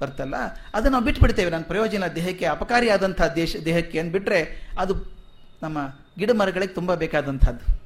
ಬರ್ತಲ್ಲ. 0.01 0.35
ಅದನ್ನು 0.73 0.89
ನಾವು 0.89 1.03
ಬಿಟ್ಬಿಡ್ತೇವೆ. 1.03 1.51
ನನ್ನ 1.51 1.63
ಪ್ರಯೋಜನ 1.63 2.07
ದೇಹಕ್ಕೆ 2.07 2.45
ಅಪಕಾರಿಯಾದಂಥ 2.45 3.21
ದೇಶ, 3.21 3.55
ದೇಹಕ್ಕೆ 3.65 3.99
ಅಂದ್ಬಿಟ್ರೆ 3.99 4.71
ಅದು 4.79 4.95
ನಮ್ಮ 5.63 5.77
ಗಿಡ 6.19 6.31
ಮರಗಳಿಗೆ 6.31 6.73
ತುಂಬ 6.73 6.93
ಬೇಕಾದಂಥದ್ದು. 6.93 7.85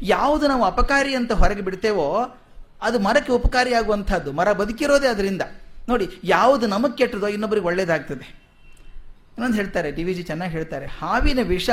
ಯಾವುದು 0.00 0.48
ನಾವು 0.48 0.64
ಅಪಕಾರಿ 0.64 1.14
ಅಂತ 1.14 1.32
ಹೊರಗೆ 1.32 1.60
ಬಿಡ್ತೇವೋ, 1.60 2.38
ಅದು 2.82 2.98
ಮರಕ್ಕೆ 2.98 3.32
ಉಪಕಾರಿ 3.32 3.74
ಆಗುವಂಥದ್ದು. 3.74 4.32
ಮರ 4.32 4.52
ಬದುಕಿರೋದೇ 4.52 5.06
ಅದರಿಂದ. 5.06 5.42
ನೋಡಿ, 5.88 6.08
ಯಾವುದು 6.24 6.66
ನಮಗೆ 6.66 6.96
ಕೆಟ್ಟದೋ 6.96 7.26
ಇನ್ನೊಬ್ಬರಿಗೆ 7.26 7.66
ಒಳ್ಳೇದಾಗ್ತದೆ. 7.66 8.40
ಇನ್ನೊಂದು 9.32 9.56
ಹೇಳ್ತಾರೆ, 9.56 9.92
ಡಿ 9.92 10.04
ವಿ 10.04 10.14
ಜಿ 10.14 10.22
ಚೆನ್ನಾಗಿ 10.22 10.52
ಹೇಳ್ತಾರೆ, 10.52 10.86
ಹಾವಿನ 10.86 11.38
ವಿಷ 11.42 11.70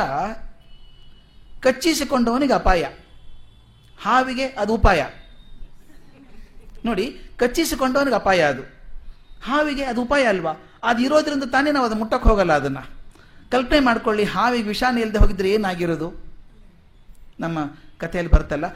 ಕಚ್ಚಿಸಿಕೊಂಡವನಿಗೆ 1.62 2.54
ಅಪಾಯ. 2.54 2.86
ಹಾವಿಗೆ 4.02 4.46
ಅದು 4.46 4.74
ಉಪಾಯ. 4.74 5.06
ನೋಡಿ 6.88 7.06
ಕಚ್ಚಿಸಿಕೊಂಡವನಿಗೆ 7.42 8.18
ಅಪಾಯ 8.22 8.42
ಅದು. 8.54 8.64
ಹಾವಿಗೆ 9.48 9.86
ಅದು 9.92 10.00
ಉಪಾಯ 10.06 10.24
ಅಲ್ವಾ? 10.34 10.54
ಅದು 10.90 11.00
ಇರೋದ್ರಿಂದ 11.08 11.46
ತಾನೇ 11.56 11.70
ನಾವು 11.76 11.86
ಅದು 11.90 11.98
ಮುಟ್ಟಕ್ಕೆ 12.02 12.28
ಹೋಗಲ್ಲ 12.30 12.54
ಅದನ್ನು. 12.60 12.84
ಕಲ್ಪನೆ 13.54 13.82
ಮಾಡ್ಕೊಳ್ಳಿ, 13.88 14.24
ಹಾವಿಗೆ 14.36 14.68
ವಿಷಾನ 14.74 15.02
ಇಲ್ಲದೆ 15.04 15.20
ಹೋಗಿದ್ರೆ 15.24 15.50
ಏನಾಗಿರೋದು? 15.56 16.08
ನಮ್ಮ 17.44 17.58
ಕಥೆಯಲ್ಲಿ 18.02 18.32
ಬರ್ತಲ್ಲ 18.34 18.68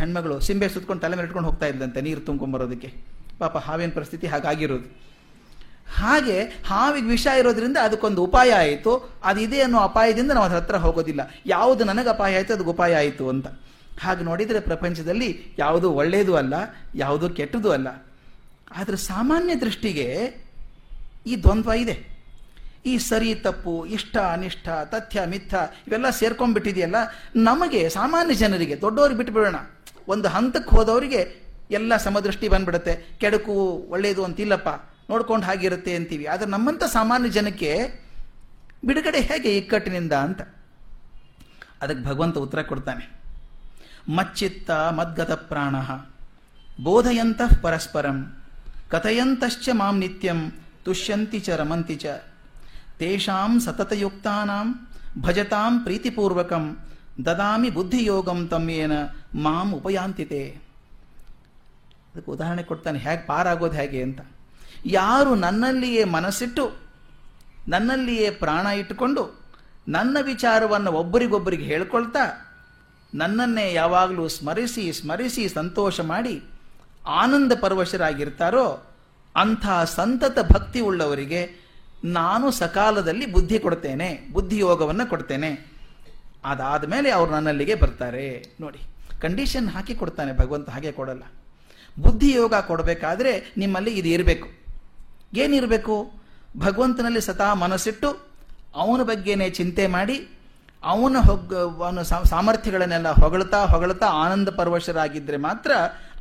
ಹೆಣ್ಮಗಳು 0.00 0.34
ಸಿಂಬೆ 0.46 0.66
ಸುತ್ಕೊಂಡು 0.74 1.02
ತಲೆ 1.02 1.14
ಮೇಲೆ 1.16 1.26
ಇಟ್ಕೊಂಡು 1.26 1.48
ಹೋಗ್ತಾ 1.48 1.66
ಇದ್ದಂತೆ 1.66 2.00
ನೀರು 2.06 2.20
ತುಂಬ್ಕೊಂಬರೋದಕ್ಕೆ 2.28 2.88
ಪಾಪ 3.38 3.56
ಹಾವಿನ 3.66 3.90
ಪರಿಸ್ಥಿತಿ 3.94 4.26
ಹಾಗಾಗಿರೋದು. 4.32 4.88
ಹಾಗೆ 6.00 6.36
ಹಾವಿಗೆ 6.70 7.08
ವಿಷ 7.14 7.26
ಇರೋದ್ರಿಂದ 7.40 7.78
ಅದಕ್ಕೊಂದು 7.86 8.20
ಉಪಾಯ 8.26 8.50
ಆಯಿತು. 8.62 8.92
ಅದಿದೆ 9.24 9.58
ಅನ್ನೋ 9.66 9.78
ಅಪಾಯದಿಂದ 9.88 10.30
ನಾವು 10.36 10.46
ಅದ್ರ 10.46 10.58
ಹತ್ರ 10.60 10.76
ಹೋಗೋದಿಲ್ಲ. 10.84 11.22
ಯಾವುದು 11.46 11.82
ನನಗೆ 11.90 12.10
ಅಪಾಯ 12.14 12.38
ಆಯಿತು, 12.38 12.52
ಅದಕ್ಕೆ 12.54 12.70
ಉಪಾಯ 12.70 12.94
ಆಯಿತು 13.02 13.24
ಅಂತ. 13.28 13.46
ಹಾಗೆ 14.00 14.24
ನೋಡಿದರೆ 14.24 14.60
ಪ್ರಪಂಚದಲ್ಲಿ 14.60 15.54
ಯಾವುದು 15.58 15.92
ಒಳ್ಳೆಯದು 15.92 16.36
ಅಲ್ಲ, 16.36 16.54
ಯಾವುದು 16.94 17.30
ಕೆಟ್ಟದ್ದು 17.30 17.72
ಅಲ್ಲ. 17.72 17.88
ಆದರೆ 18.76 18.96
ಸಾಮಾನ್ಯ 18.96 19.54
ದೃಷ್ಟಿಗೆ 19.54 20.34
ಈ 21.26 21.42
ದ್ವಂದ್ವ 21.42 21.70
ಇದೆ. 21.70 22.18
ಈ 22.86 22.98
ಸರಿ 22.98 23.34
ತಪ್ಪು, 23.34 23.86
ಇಷ್ಟ, 23.86 24.16
ಅನಿಷ್ಟ, 24.16 24.68
ತಥ್ಯ, 24.84 25.20
ಮಿಥ್ಯ 25.26 25.58
ಇವೆಲ್ಲ 25.86 26.10
ಸೇರ್ಕೊಂಡ್ಬಿಟ್ಟಿದೆಯಲ್ಲ, 26.10 26.96
ನಮಗೆ 27.36 27.88
ಸಾಮಾನ್ಯ 27.88 28.34
ಜನರಿಗೆ, 28.34 28.80
ದೊಡ್ಡವ್ರಿಗೆ 28.80 29.16
ಬಿಟ್ಟುಬಿಡೋಣ 29.16 29.56
ಒಂದು 30.08 30.28
ಹಂತಕ್ಕೆ 30.28 30.76
ಹೋದವರಿಗೆ 30.76 31.48
ಎಲ್ಲ 31.70 31.96
ಸಮದೃಷ್ಟಿ 31.96 32.48
ಬಂದ್ಬಿಡುತ್ತೆ. 32.48 33.16
ಕೆಡಕು 33.20 33.52
ಒಳ್ಳೆಯದು 33.88 34.24
ಅಂತಿಲ್ಲಪ್ಪ. 34.24 34.68
ನೋಡ್ಕೊಂಡು 35.10 35.46
ಹಾಗಿರುತ್ತೆ 35.46 35.94
ಅಂತೀವಿ. 35.94 36.24
ಆದರೆ 36.24 36.50
ನಮ್ಮಂಥ 36.50 36.84
ಸಾಮಾನ್ಯ 36.84 37.28
ಜನಕ್ಕೆ 37.28 38.02
ಬಿಡುಗಡೆ 38.84 39.20
ಹೇಗೆ 39.20 39.56
ಇಕ್ಕಟ್ಟಿನಿಂದ 39.56 40.12
ಅಂತ? 40.12 40.40
ಅದಕ್ಕೆ 41.82 42.04
ಭಗವಂತ 42.04 42.38
ಉತ್ತರ 42.38 42.62
ಕೊಡ್ತಾನೆ. 42.62 43.17
ಮಚ್ಚಿತ್ತ 44.08 44.70
ಮದ್ಗತ 44.70 45.32
ಪ್ರಾಣ. 45.50 45.76
ಬೋಧಯಂತಃ 46.82 47.52
ಪರಸ್ಪರಂ, 47.62 48.18
ಕಥಯಂತಶ್ಚ 48.88 49.68
ಮಾಂ 49.72 49.98
ನಿತ್ಯಂ, 49.98 50.40
ತುಷ್ಯಂತಿ 50.84 51.40
ಚ 51.40 51.48
ರಮಂತಿ 51.50 51.96
ಚ. 51.96 52.06
ತೇಷಾಂ 52.98 53.52
ಸತತಯುಕ್ತಾನಾಂ, 53.60 54.68
ಭಜತಾಂ 55.20 55.82
ಪ್ರೀತಿಪೂರ್ವಕಂ, 55.84 56.64
ದದಾಮಿ 57.24 57.70
ಬುದ್ಧಿಯೋಗಂ 57.70 58.48
ತಮ್ಮೇನ 58.48 58.92
ಮಾಂ 59.34 59.68
ಉಪಯಾಂತಿತೆ. 59.72 60.42
ಅದಕ್ಕೆ 62.10 62.30
ಉದಾಹರಣೆ 62.30 62.62
ಕೊಡ್ತಾನೆ, 62.62 62.98
ಹೇಗೆ 62.98 63.22
ಪಾರಾಗೋದು 63.26 63.76
ಹೇಗೆ 63.76 64.02
ಅಂತ. 64.02 64.20
ಯಾರು 64.86 65.34
ನನ್ನಲ್ಲಿಯೇ 65.34 66.04
ಮನಸ್ಸಿಟ್ಟು, 66.04 66.64
ನನ್ನಲ್ಲಿಯೇ 67.68 68.30
ಪ್ರಾಣ 68.30 68.66
ಇಟ್ಟುಕೊಂಡು, 68.66 69.22
ನನ್ನ 69.88 70.16
ವಿಚಾರವನ್ನು 70.22 70.90
ಒಬ್ಬರಿಗೊಬ್ಬರಿಗೆ 70.92 71.64
ಹೇಳ್ಕೊಳ್ತಾ 71.64 72.24
ನನ್ನನ್ನೇ 73.14 73.72
ಯಾವಾಗಲೂ 73.72 74.28
ಸ್ಮರಿಸಿ 74.28 74.92
ಸ್ಮರಿಸಿ 74.92 75.48
ಸಂತೋಷ 75.48 76.00
ಮಾಡಿ 76.00 76.42
ಆನಂದ 77.06 77.52
ಪರವಶರಾಗಿರ್ತಾರೋ 77.60 78.86
ಅಂಥ 79.36 79.66
ಸಂತತ 79.84 80.38
ಭಕ್ತಿ 80.52 80.80
ಉಳ್ಳವರಿಗೆ 80.80 81.68
ನಾನು 82.04 82.50
ಸಕಾಲದಲ್ಲಿ 82.50 83.26
ಬುದ್ಧಿ 83.26 83.58
ಕೊಡ್ತೇನೆ 83.58 84.28
ಬುದ್ಧಿಯೋಗವನ್ನು 84.32 85.10
ಕೊಡ್ತೇನೆ. 85.10 85.72
ಅದಾದ 86.44 86.84
ಮೇಲೆ 86.84 87.10
ಅವರು 87.10 87.30
ನನ್ನಲ್ಲಿಗೆ 87.30 87.74
ಬರ್ತಾರೆ. 87.74 88.56
ನೋಡಿ 88.60 88.78
ಕಂಡೀಷನ್ 89.20 89.68
ಹಾಕಿ 89.68 89.94
ಕೊಡ್ತಾನೆ 89.94 90.36
ಭಗವಂತ, 90.36 90.70
ಹಾಗೆ 90.70 90.92
ಕೊಡಲ್ಲ. 90.92 91.22
ಬುದ್ಧಿಯೋಗ 91.98 92.54
ಕೊಡಬೇಕಾದ್ರೆ 92.54 93.52
ನಿಮ್ಮಲ್ಲಿ 93.56 93.90
ಇದು 93.90 94.08
ಇರಬೇಕು. 94.08 94.48
ಏನಿರಬೇಕು? 95.34 96.12
ಭಗವಂತನಲ್ಲಿ 96.58 97.20
ಸತಾ 97.20 97.54
ಮನಸ್ಸಿಟ್ಟು 97.54 98.28
ಅವನ 98.74 99.02
ಬಗ್ಗೆನೇ 99.02 99.50
ಚಿಂತೆ 99.50 99.86
ಮಾಡಿ 99.86 100.28
ಅವನ 100.82 101.16
ಹೊಗ್ 101.16 101.54
ಅವನ 101.54 102.02
ಸಾಮರ್ಥ್ಯಗಳನ್ನೆಲ್ಲ 102.02 103.10
ಹೊಗಳ್ತಾ 103.10 103.64
ಹೊಗಳ್ತಾ 103.64 104.06
ಆನಂದ 104.06 104.48
ಪರವಶರಾಗಿದ್ದರೆ 104.48 105.36
ಮಾತ್ರ 105.36 105.72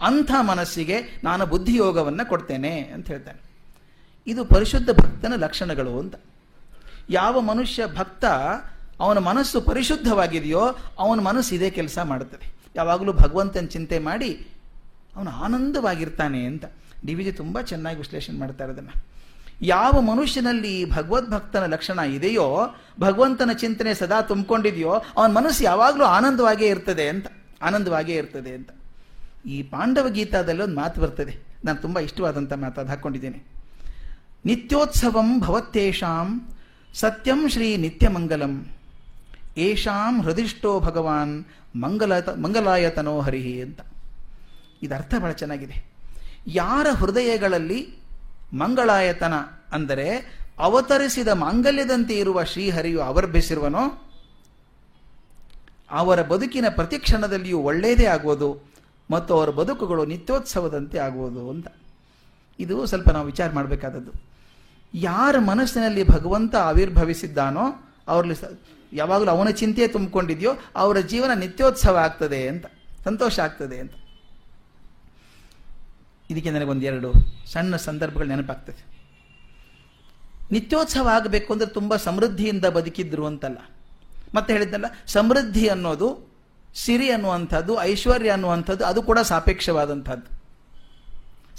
ಅಂಥ 0.01 0.31
ಮನಸ್ಸಿಗೆ 0.41 1.21
ನಾನು 1.23 1.45
ಬುದ್ಧಿಯೋಗವನ್ನು 1.45 2.29
ಕೊಡ್ತೇನೆ 2.29 2.79
ಅಂತ 2.79 3.07
ಹೇಳ್ತಾನೆ. 3.07 3.41
ಇದು 4.27 4.45
ಪರಿಶುದ್ಧ 4.45 4.89
ಭಕ್ತನ 4.89 5.33
ಲಕ್ಷಣಗಳು 5.35 5.99
ಅಂತ. 5.99 6.15
ಯಾವ 7.09 7.41
ಮನುಷ್ಯ 7.41 7.85
ಭಕ್ತ 7.85 8.25
ಅವನ 8.99 9.17
ಮನಸ್ಸು 9.17 9.61
ಪರಿಶುದ್ಧವಾಗಿದೆಯೋ 9.61 10.75
ಅವನ 10.99 11.19
ಮನಸ್ಸು 11.19 11.55
ಇದೇ 11.55 11.69
ಕೆಲಸ 11.69 11.99
ಮಾಡುತ್ತದೆ 12.03 12.53
ಯಾವಾಗಲೂ 12.75 13.13
ಭಗವಂತನ 13.13 13.65
ಚಿಂತೆ 13.65 13.99
ಮಾಡಿ 13.99 14.47
ಅವನು 15.15 15.31
ಆನಂದವಾಗಿರ್ತಾನೆ 15.31 16.45
ಅಂತ. 16.45 16.65
ಡಿ 17.05 17.13
ವಿ 17.13 17.31
ತುಂಬ 17.31 17.61
ಚೆನ್ನಾಗಿ 17.61 17.97
ವಿಶ್ಲೇಷಣೆ 17.97 18.39
ಮಾಡ್ತಾರೆ 18.39 18.71
ಅದನ್ನು 18.71 19.05
ಯಾವ 19.61 20.01
ಮನುಷ್ಯನಲ್ಲಿ 20.01 20.91
ಭಗವದ್ಭಕ್ತನ 20.91 21.65
ಲಕ್ಷಣ 21.65 21.99
ಇದೆಯೋ, 21.99 22.75
ಭಗವಂತನ 22.99 23.51
ಚಿಂತನೆ 23.51 23.93
ಸದಾ 23.93 24.21
ತುಂಬಿಕೊಂಡಿದೆಯೋ, 24.21 25.01
ಅವನ 25.17 25.31
ಮನಸ್ಸು 25.31 25.63
ಯಾವಾಗಲೂ 25.63 26.03
ಆನಂದವಾಗೇ 26.03 26.67
ಇರ್ತದೆ 26.67 27.09
ಅಂತ, 27.09 27.27
ಆನಂದವಾಗೇ 27.61 28.13
ಇರ್ತದೆ 28.13 28.51
ಅಂತ. 28.51 28.69
ಈ 29.45 29.63
ಪಾಂಡವ 29.63 30.09
ಗೀತಾದಲ್ಲಿ 30.09 30.61
ಒಂದು 30.61 30.75
ಮಾತು 30.75 31.01
ಬರ್ತದೆ. 31.01 31.47
ನಾನು 31.65 31.81
ತುಂಬ 31.81 31.99
ಇಷ್ಟವಾದಂಥ 31.99 32.53
ಮಾತು 32.53 32.81
ಅದು 32.81 32.89
ಹಾಕ್ಕೊಂಡಿದ್ದೇನೆ 32.89 33.43
ನಿತ್ಯೋತ್ಸವಂ 34.45 35.39
ಭವತ್ತೇಷಾಂ 35.39 36.47
ಸತ್ಯಂ 36.93 37.49
ಶ್ರೀ 37.49 37.77
ನಿತ್ಯಮಂಗಲಂ. 37.77 38.67
ಏಷಾಂ 39.57 40.21
ಹೃದಿಷ್ಟೋ 40.21 40.79
ಭಗವಾನ್ 40.79 41.45
ಮಂಗಲ 41.75 42.19
ಮಂಗಲಾಯತನೋ 42.19 43.21
ಹರಿಹಿ 43.21 43.61
ಅಂತ. 43.61 43.79
ಇದರ್ಥ 44.83 45.15
ಭಾಳ 45.15 45.31
ಚೆನ್ನಾಗಿದೆ. 45.31 45.85
ಯಾರ 46.47 46.87
ಹೃದಯಗಳಲ್ಲಿ 46.95 48.06
ಮಂಗಳಾಯತನ 48.53 49.33
ಅಂದರೆ 49.73 50.37
ಅವತರಿಸಿದ 50.59 51.27
ಮಾಂಗಲ್ಯದಂತೆ 51.27 52.17
ಇರುವ 52.17 52.43
ಶ್ರೀಹರಿಯು 52.43 53.01
ಅವರ್ಭಿಸಿರುವನೋ 53.01 54.11
ಅವರ 55.91 56.21
ಬದುಕಿನ 56.21 56.65
ಪ್ರತಿ 56.69 56.99
ಕ್ಷಣದಲ್ಲಿಯೂ 56.99 57.59
ಒಳ್ಳೆಯದೇ 57.59 58.05
ಆಗುವುದು 58.05 58.71
ಮತ್ತು 59.11 59.33
ಅವರ 59.33 59.49
ಬದುಕುಗಳು 59.49 60.05
ನಿತ್ಯೋತ್ಸವದಂತೆ 60.05 60.97
ಆಗುವುದು 60.97 61.49
ಅಂತ. 61.49 61.67
ಇದು 62.59 62.85
ಸ್ವಲ್ಪ 62.85 63.09
ನಾವು 63.09 63.25
ವಿಚಾರ 63.25 63.51
ಮಾಡಬೇಕಾದದ್ದು. 63.51 64.11
ಯಾರ 64.93 65.35
ಮನಸ್ಸಿನಲ್ಲಿ 65.39 66.03
ಭಗವಂತ 66.03 66.55
ಆವಿರ್ಭವಿಸಿದ್ದಾನೋ, 66.55 67.95
ಅವ್ರಲ್ಲಿ 68.07 68.59
ಯಾವಾಗಲೂ 68.93 69.31
ಅವನ 69.31 69.49
ಚಿಂತೆ 69.49 69.87
ತುಂಬಿಕೊಂಡಿದೆಯೋ, 69.87 70.53
ಅವರ 70.75 70.99
ಜೀವನ 70.99 71.31
ನಿತ್ಯೋತ್ಸವ 71.39 71.97
ಆಗ್ತದೆ 71.97 72.47
ಅಂತ, 72.47 72.65
ಸಂತೋಷ 73.03 73.39
ಆಗ್ತದೆ 73.39 73.79
ಅಂತ. 73.79 73.91
ಇದಕ್ಕೆ 76.29 76.51
ನನಗೊಂದೆರಡು 76.55 77.09
ಸಣ್ಣ 77.53 77.75
ಸಂದರ್ಭಗಳು 77.87 78.29
ನೆನಪಾಗ್ತದೆ. 78.33 78.81
ನಿತ್ಯೋತ್ಸವ 80.55 81.07
ಆಗಬೇಕು 81.17 81.49
ಅಂದರೆ 81.53 81.69
ತುಂಬ 81.77 81.93
ಸಮೃದ್ಧಿಯಿಂದ 82.07 82.65
ಬದುಕಿದ್ರು 82.77 83.25
ಅಂತಲ್ಲ. 83.31 83.59
ಮತ್ತೆ 84.35 84.49
ಹೇಳಿದ್ನಲ್ಲ 84.55 84.89
ಸಮೃದ್ಧಿ 85.15 85.65
ಅನ್ನೋದು 85.75 86.09
ಸಿರಿ 86.83 87.07
ಅನ್ನುವಂಥದ್ದು, 87.15 87.73
ಐಶ್ವರ್ಯ 87.91 88.31
ಅನ್ನುವಂಥದ್ದು, 88.35 88.83
ಅದು 88.91 88.99
ಕೂಡ 89.09 89.19
ಸಾಪೇಕ್ಷವಾದಂಥದ್ದು. 89.31 90.27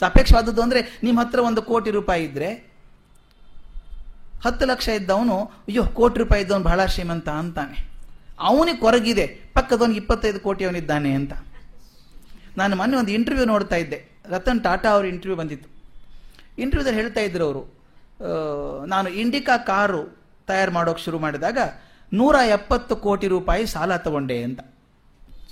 ಸಾಪೇಕ್ಷವಾದದ್ದು 0.01 0.63
ಅಂದರೆ 0.65 0.81
ನಿಮ್ಮ 1.07 1.19
ಹತ್ರ 1.21 1.41
ಒಂದು 1.49 1.63
ಕೋಟಿ 1.71 1.91
ರೂಪಾಯಿ 1.99 2.23
ಇದ್ದರೆ 2.29 2.51
ಹತ್ತು 4.45 4.65
ಲಕ್ಷ 4.71 4.89
ಇದ್ದವನು, 4.99 5.37
ಅಯ್ಯೋ, 5.69 5.83
ಕೋಟಿ 6.01 6.19
ರೂಪಾಯಿ 6.23 6.43
ಇದ್ದವನು 6.45 6.67
ಬಹಳ 6.71 6.81
ಶ್ರೀಮಂತ 6.95 7.29
ಅಂತಾನೆ. 7.43 7.79
ಅವನಿಗೆ 8.51 8.81
ಕೊರಗಿದೆ, 8.85 9.27
ಪಕ್ಕದವನಿಗೆ 9.57 10.01
ಇಪ್ಪತ್ತೈದು 10.03 10.41
ಕೋಟಿ 10.45 10.63
ಅವನಿದ್ದಾನೆ 10.69 11.13
ಅಂತ. 11.21 11.33
ನಾನು 12.61 12.77
ಮೊನ್ನೆ 12.77 12.97
ಒಂದು 12.97 13.12
ಇಂಟರ್ವ್ಯೂ 13.17 13.47
ನೋಡ್ತಾ 13.53 13.77
ಇದ್ದೆ. 13.77 13.99
ರತನ್ 14.35 14.61
ಟಾಟಾ 14.67 14.88
ಅವ್ರ 14.95 15.07
ಇಂಟರ್ವ್ಯೂ 15.12 15.38
ಬಂದಿತ್ತು. 15.41 15.69
ಇಂಟರ್ವ್ಯೂದಲ್ಲಿ 16.62 17.00
ಹೇಳ್ತಾ 17.00 17.21
ಇದ್ರು 17.21 17.45
ಅವರು 17.49 17.62
ನಾನು 18.87 19.09
ಇಂಡಿಕಾ 19.23 19.57
ಕಾರು 19.71 20.00
ತಯಾರು 20.47 20.73
ಮಾಡೋಕೆ 20.73 21.03
ಶುರು 21.05 21.19
ಮಾಡಿದಾಗ 21.19 21.59
ನೂರ 22.12 22.37
ಎಪ್ಪತ್ತು 22.49 22.95
ಕೋಟಿ 22.97 23.27
ರೂಪಾಯಿ 23.29 23.65
ಸಾಲ 23.67 23.97
ತಗೊಂಡೆ 23.97 24.37
ಅಂತ. 24.43 24.61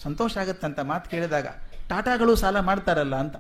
ಸಂತೋಷ 0.03 0.37
ಆಗುತ್ತಂತ 0.43 0.79
ಮಾತು 0.91 1.07
ಕೇಳಿದಾಗ, 1.11 1.47
ಟಾಟಾಗಳು 1.89 2.33
ಸಾಲ 2.43 2.61
ಮಾಡ್ತಾರಲ್ಲ 2.61 3.17
ಅಂತ. 3.17 3.37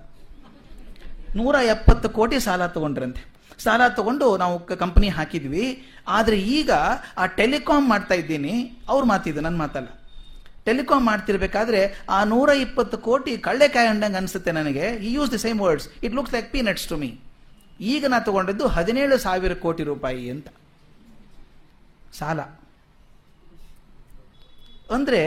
ನೂರ 1.36 1.54
ಎಪ್ಪತ್ತು 1.54 2.08
ಕೋಟಿ 2.10 2.38
ಸಾಲ 2.40 2.66
ತಗೊಂಡ್ರಂತೆ. 2.66 3.22
ಸಾಲ 3.64 3.82
ತಗೊಂಡು 3.98 4.26
ನಾವು 4.36 4.56
ಕಂಪನಿ 4.82 5.08
ಹಾಕಿದ್ವಿ. 5.08 5.66
ಆದರೆ 6.08 6.38
ಈಗ 6.56 6.70
ಆ 7.16 7.26
ಟೆಲಿಕಾಮ್ 7.38 7.86
ಮಾಡ್ತಾ 7.88 8.14
ಇದ್ದೀನಿ. 8.14 8.54
ಅವ್ರ 8.88 9.04
ಮಾತಿದ್ದು 9.04 9.40
ನನ್ನ 9.40 9.58
ಮಾತಲ್ಲ. 9.58 9.90
ಟೆಲಿಕಾಂ 10.66 11.02
ಮಾಡ್ತಿರ್ಬೇಕಾದ್ರೆ 11.10 11.80
ಆ 12.16 12.18
ನೂರ 12.32 12.48
ಇಪ್ಪತ್ತು 12.64 12.96
ಕೋಟಿ 13.08 13.32
ಕಳ್ಳೆಕಾಯಿ 13.46 13.88
ಅಂಡಂಗೆ 13.92 14.18
ಅನಿಸುತ್ತೆ 14.20 14.52
ನನಗೆ. 14.58 14.86
ಈ 15.06 15.10
use 15.16 15.30
the 15.34 15.40
same 15.46 15.60
words 15.66 15.88
it 16.04 16.14
looks 16.18 16.34
like 16.36 16.48
peanuts 16.54 16.86
to 16.92 16.98
me 17.02 17.10
ಈಗ 17.94 18.04
ನಾ 18.12 18.18
ತಗೊಂಡಿದ್ದು 18.28 18.66
ಹದಿನೇಳು 18.76 19.16
ಸಾವಿರ 19.26 19.54
ಕೋಟಿ 19.64 19.82
ರೂಪಾಯಿ 19.92 20.24
ಅಂತ. 20.34 20.48
ಸಾಲ. 22.18 22.40
ಅಂದ್ರೆ 24.96 25.22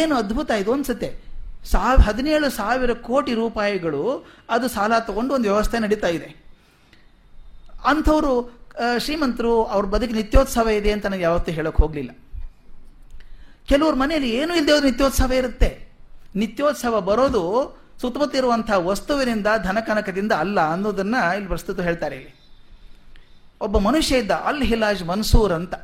ಏನು 0.00 0.14
ಅದ್ಭುತ 0.22 0.50
ಇದು 0.62 0.72
ಅನ್ಸುತ್ತೆ. 0.76 1.10
ಸಾವ್ 1.70 2.00
ಹದಿನೇಳು 2.08 2.48
ಸಾವಿರ 2.58 2.92
ಕೋಟಿ 3.08 3.32
ರೂಪಾಯಿಗಳು 3.40 4.02
ಅದು 4.54 4.66
ಸಾಲ 4.74 4.98
ತಗೊಂಡು 5.08 5.32
ಒಂದು 5.36 5.48
ವ್ಯವಸ್ಥೆ 5.50 5.78
ನಡೀತಾ 5.84 6.10
ಇದೆ. 6.18 6.28
ಅಂಥವರು 7.90 8.32
ಶ್ರೀಮಂತರು 9.04 9.52
ಅವ್ರ 9.74 9.84
ಬದುಕು 9.94 10.14
ನಿತ್ಯೋತ್ಸವ 10.18 10.68
ಇದೆ 10.80 10.90
ಅಂತ 10.96 11.06
ನನಗೆ 11.10 11.24
ಯಾವತ್ತೂ 11.28 11.52
ಹೇಳೋಕೆ 11.58 11.80
ಹೋಗಲಿಲ್ಲ. 11.82 12.12
ಕೆಲವ್ರ 13.68 13.94
ಮನೆಯಲ್ಲಿ 13.94 14.30
ಏನೂ 14.30 14.54
ಇಲ್ಲದೆ 14.54 14.84
ನಿತ್ಯೋತ್ಸವ 14.84 15.32
ಇರುತ್ತೆ. 15.32 15.88
ನಿತ್ಯೋತ್ಸವ 16.36 17.00
ಬರೋದು 17.00 17.42
ಸುತ್ತಮುತ್ತ 18.00 18.36
ಇರುವಂತಹ 18.36 18.78
ವಸ್ತುವಿನಿಂದ, 18.86 19.46
ಧನಕನಕದಿಂದ 19.62 20.32
ಅಲ್ಲ 20.32 20.72
ಅನ್ನೋದನ್ನ 20.72 21.14
ಇಲ್ಲಿ 21.34 21.48
ಪ್ರಸ್ತುತ 21.48 21.80
ಹೇಳ್ತಾರೆ 21.80 22.16
ಇಲ್ಲಿ. 22.16 22.34
ಒಬ್ಬ 23.60 23.78
ಮನುಷ್ಯ 23.78 24.18
ಇದ್ದ 24.18 24.30
ಅಲ್ 24.30 24.62
ಹಿಲಾಜ್ 24.62 25.04
ಮನ್ಸೂರ್ 25.04 25.52
ಅಂತ. 25.52 25.74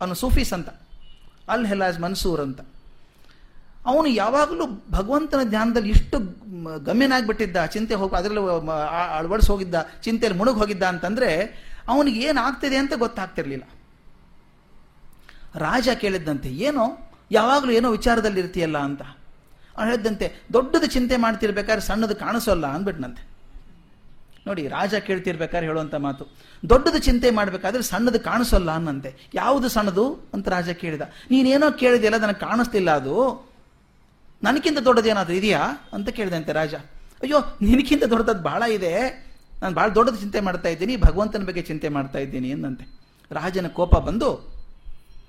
ಅವನು 0.00 0.14
ಸೂಫೀಸ್ 0.14 0.52
ಅಂತ. 0.52 0.68
ಅಲ್ 1.48 1.66
ಹಿಲಾಜ್ 1.66 2.00
ಮನ್ಸೂರ್ 2.00 2.40
ಅಂತ. 2.40 2.60
ಅವನು 3.86 4.06
ಯಾವಾಗಲೂ 4.06 4.66
ಭಗವಂತನ 4.90 5.40
ಧ್ಯಾನದಲ್ಲಿ 5.42 5.90
ಇಷ್ಟು 5.90 6.18
ಗಮ್ಯನಾಗ್ಬಿಟ್ಟಿದ್ದ, 6.84 7.64
ಚಿಂತೆ 7.64 7.94
ಹೋಗಿ, 7.94 8.16
ಅದರಲ್ಲಿ 8.16 8.40
ಅಳವಡಿಸಿ 9.18 9.52
ಹೋಗಿದ್ದ, 9.52 9.74
ಚಿಂತೆಯಲ್ಲಿ 10.02 10.38
ಮುಳುಗಿ 10.38 10.58
ಹೋಗಿದ್ದ 10.58 10.82
ಅಂತಂದ್ರೆ 10.82 11.30
ಅವನಿಗೆ 11.88 12.20
ಏನಾಗ್ತಿದೆ 12.20 12.76
ಅಂತ 12.76 12.92
ಗೊತ್ತಾಗ್ತಿರ್ಲಿಲ್ಲ. 12.94 13.64
ರಾಜ 15.56 15.88
ಕೇಳಿದ್ದಂತೆ, 15.88 16.48
ಏನೋ, 16.48 17.10
ಯಾವಾಗಲೂ 17.30 17.70
ಏನೋ 17.70 17.90
ವಿಚಾರದಲ್ಲಿ 17.90 18.40
ಇರ್ತೀಯಲ್ಲ 18.40 18.78
ಅಂತ. 18.78 19.02
ಅವನು 19.76 19.90
ಹೇಳಿದ್ದಂತೆ, 19.90 20.32
ದೊಡ್ಡದು 20.52 20.86
ಚಿಂತೆ 20.86 21.16
ಮಾಡ್ತಿರ್ಬೇಕಾದ್ರೆ 21.16 21.86
ಸಣ್ಣದು 21.86 22.14
ಕಾಣಿಸೋಲ್ಲ, 22.14 22.66
ಅಂದ್ಬಿಟ್ನಂತೆ. 22.66 23.32
ನೋಡಿ, 24.46 24.68
ರಾಜ 24.68 24.94
ಕೇಳ್ತಿರ್ಬೇಕಾದ್ರೆ 24.94 25.66
ಹೇಳುವಂಥ 25.66 25.94
ಮಾತು. 25.94 26.26
ದೊಡ್ಡದು 26.68 26.98
ಚಿಂತೆ 26.98 27.30
ಮಾಡಬೇಕಾದ್ರೆ 27.30 27.82
ಸಣ್ಣದು 27.82 28.20
ಕಾಣಿಸೋಲ್ಲ, 28.20 28.70
ಅನ್ನಂತೆ. 28.70 29.14
ಯಾವುದು 29.34 29.68
ಸಣ್ಣದು? 29.68 30.30
ಅಂತ 30.34 30.48
ರಾಜ 30.48 30.70
ಕೇಳಿದ. 30.70 31.00
ನೀನೇನೋ 31.30 31.70
ಕೇಳಿದೆಯಲ್ಲ, 31.70 32.18
ನನಗೆ 32.18 32.40
ಕಾಣಿಸ್ತಿಲ್ಲ 32.40 32.90
ಅದು. 32.90 33.46
ನನಗಿಂತ 34.42 34.78
ದೊಡ್ಡದೇನಾದರೂ 34.78 35.36
ಇದೆಯಾ? 35.36 35.90
ಅಂತ 35.92 36.08
ಕೇಳಿದಂತೆ 36.08 36.52
ರಾಜ. 36.52 36.74
ಅಯ್ಯೋ, 37.22 37.38
ನಿನಗಿಂತ 37.62 38.04
ದೊಡ್ಡದು 38.04 38.42
ಭಾಳ 38.42 38.62
ಇದೆ. 38.62 39.26
ನಾನು 39.62 39.74
ಭಾಳ 39.74 39.88
ದೊಡ್ಡದು 39.88 40.16
ಚಿಂತೆ 40.16 40.40
ಮಾಡ್ತಾ 40.40 40.68
ಇದ್ದೀನಿ, 40.68 40.96
ಭಗವಂತನ 40.96 41.44
ಬಗ್ಗೆ 41.44 41.62
ಚಿಂತೆ 41.62 41.88
ಮಾಡ್ತಾ 41.88 42.18
ಇದ್ದೀನಿ 42.18 42.50
ಎಂದಂತೆ 42.50 42.84
ರಾಜನ 43.30 43.66
ಕೋಪ 43.66 43.96
ಬಂದು 43.96 44.51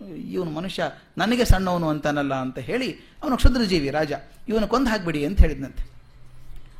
ಇವನು 0.09 0.51
ಮನುಷ್ಯ 0.51 0.83
ನನಗೆ 1.17 1.45
ಸಣ್ಣವನು 1.45 1.89
ಅಂತಾನಲ್ಲ 1.89 2.33
ಅಂತ 2.33 2.59
ಹೇಳಿ 2.59 2.91
ಅವನು 3.23 3.35
ಕ್ಷುದ್ರಜೀವಿ 3.35 3.89
ರಾಜ. 3.89 4.11
ಇವನು 4.47 4.67
ಕೊಂದು 4.67 4.89
ಹಾಕ್ಬಿಡಿ 4.89 5.25
ಅಂತ 5.25 5.39
ಹೇಳಿದ್ನಂತೆ. 5.39 5.91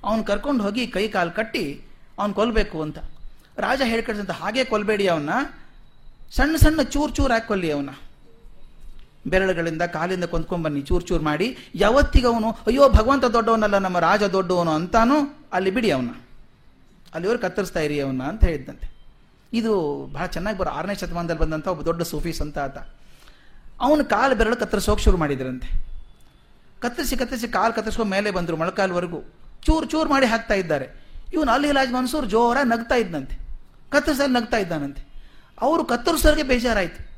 ಅವನು 0.04 0.24
ಕರ್ಕೊಂಡು 0.24 0.64
ಹೋಗಿ 0.64 0.88
ಕೈ 0.88 1.08
ಕಾಲು 1.08 1.32
ಕಟ್ಟಿ 1.32 1.82
ಅವನು 2.20 2.34
ಕೊಲ್ಲಬೇಕು 2.34 2.82
ಅಂತ. 2.82 2.98
ರಾಜ 3.58 3.82
ಹೇಳ್ಕೊಂಡಂತ 3.86 4.32
ಹಾಗೆ 4.32 4.64
ಕೊಲ್ಲಬೇಡಿ 4.64 5.08
ಅವನ್ನ 5.08 5.30
ಸಣ್ಣ 6.32 6.56
ಸಣ್ಣ 6.56 6.82
ಚೂರ್ 6.82 7.16
ಚೂರ್ 7.16 7.48
ಕೊಲ್ಲಿ 7.48 7.72
ಅವನ. 7.72 7.90
ಬೆರಳುಗಳಿಂದ 9.28 9.82
ಕಾಲಿಂದ 9.82 10.24
ಕೊಂದ್ಕೊಂಡ್ಬನ್ನಿ 10.24 10.82
ಚೂರ್ 10.82 11.04
ಚೂರ್ 11.04 11.24
ಮಾಡಿ. 11.24 11.58
ಯಾವತ್ತಿಗೆ 11.76 12.28
ಅವನು, 12.28 12.52
ಅಯ್ಯೋ, 12.52 12.90
ಭಗವಂತ 12.90 13.26
ದೊಡ್ಡವನಲ್ಲ, 13.26 13.78
ನಮ್ಮ 13.78 14.00
ರಾಜ 14.00 14.24
ದೊಡ್ಡವನು 14.24 14.72
ಅಂತಾನು, 14.72 15.48
ಅಲ್ಲಿ 15.54 15.72
ಬಿಡಿ 15.72 15.92
ಅವನ. 15.92 16.10
ಅಲ್ಲಿವರು 17.14 17.40
ಕತ್ತರಿಸ್ತಾ 17.40 17.80
ಇರಿ 17.80 18.00
ಅವನ್ನ 18.00 18.24
ಅಂತ 18.24 18.44
ಹೇಳಿದ್ದಂತೆ 18.44 18.94
ಇದು 19.54 20.06
ಬಹಳ 20.14 20.26
ಚೆನ್ನಾಗಿ 20.26 20.58
ಬರೋ 20.58 20.70
ಆರನೇ 20.70 20.96
ಶತಮಾನದಲ್ಲಿ 20.96 21.42
ಬಂದಂಥ 21.42 21.68
ಒಬ್ಬ 21.68 21.82
ದೊಡ್ಡ 21.82 22.02
ಸೂಫಿ 22.02 22.34
ಸಂತ 22.34 22.58
ಆತ. 22.58 22.78
ಅವನು 23.82 24.06
ಕಾಲು 24.06 24.36
ಬೆರಳು 24.36 24.56
ಕತ್ತರಿಸೋಕೆ 24.56 25.04
ಶುರು 25.04 25.18
ಮಾಡಿದ್ರಂತೆ. 25.18 25.84
ಕತ್ತರಿಸಿ 26.82 27.18
ಕತ್ತರಿಸಿ 27.18 27.48
ಕಾಲು 27.48 27.74
ಕತ್ತರಿಸ್ಕೊಂಡು 27.74 28.12
ಮೇಲೆ 28.12 28.32
ಬಂದರು 28.32 28.58
ಮೊಳಕಾಲ್ವರೆಗೂ. 28.58 29.22
ಚೂರು 29.66 29.86
ಚೂರು 29.86 30.10
ಮಾಡಿ 30.10 30.26
ಹಾಕ್ತಾ 30.26 30.54
ಇದ್ದಾರೆ. 30.54 30.90
ಇವನು 31.34 31.52
ಅಲ್ಲಿ 31.52 31.68
ಇಲಾಜ್ 31.68 31.94
ಮನ್ಸೂರ್ 31.94 32.30
ಜೋರ 32.30 32.58
ನಗ್ತಾ 32.64 32.96
ಇದ್ದಂತೆ 32.96 33.38
ಕತ್ತರಿಸಲ್ಲಿ 33.90 34.36
ನಗ್ತಾ 34.36 34.58
ಇದ್ದಾನಂತೆ. 34.58 35.14
ಅವರು 35.62 35.86
ಕತ್ತರಿಸೋರಿಗೆ 35.86 36.44
ಬೇಜಾರಾಯ್ತು. 36.44 37.14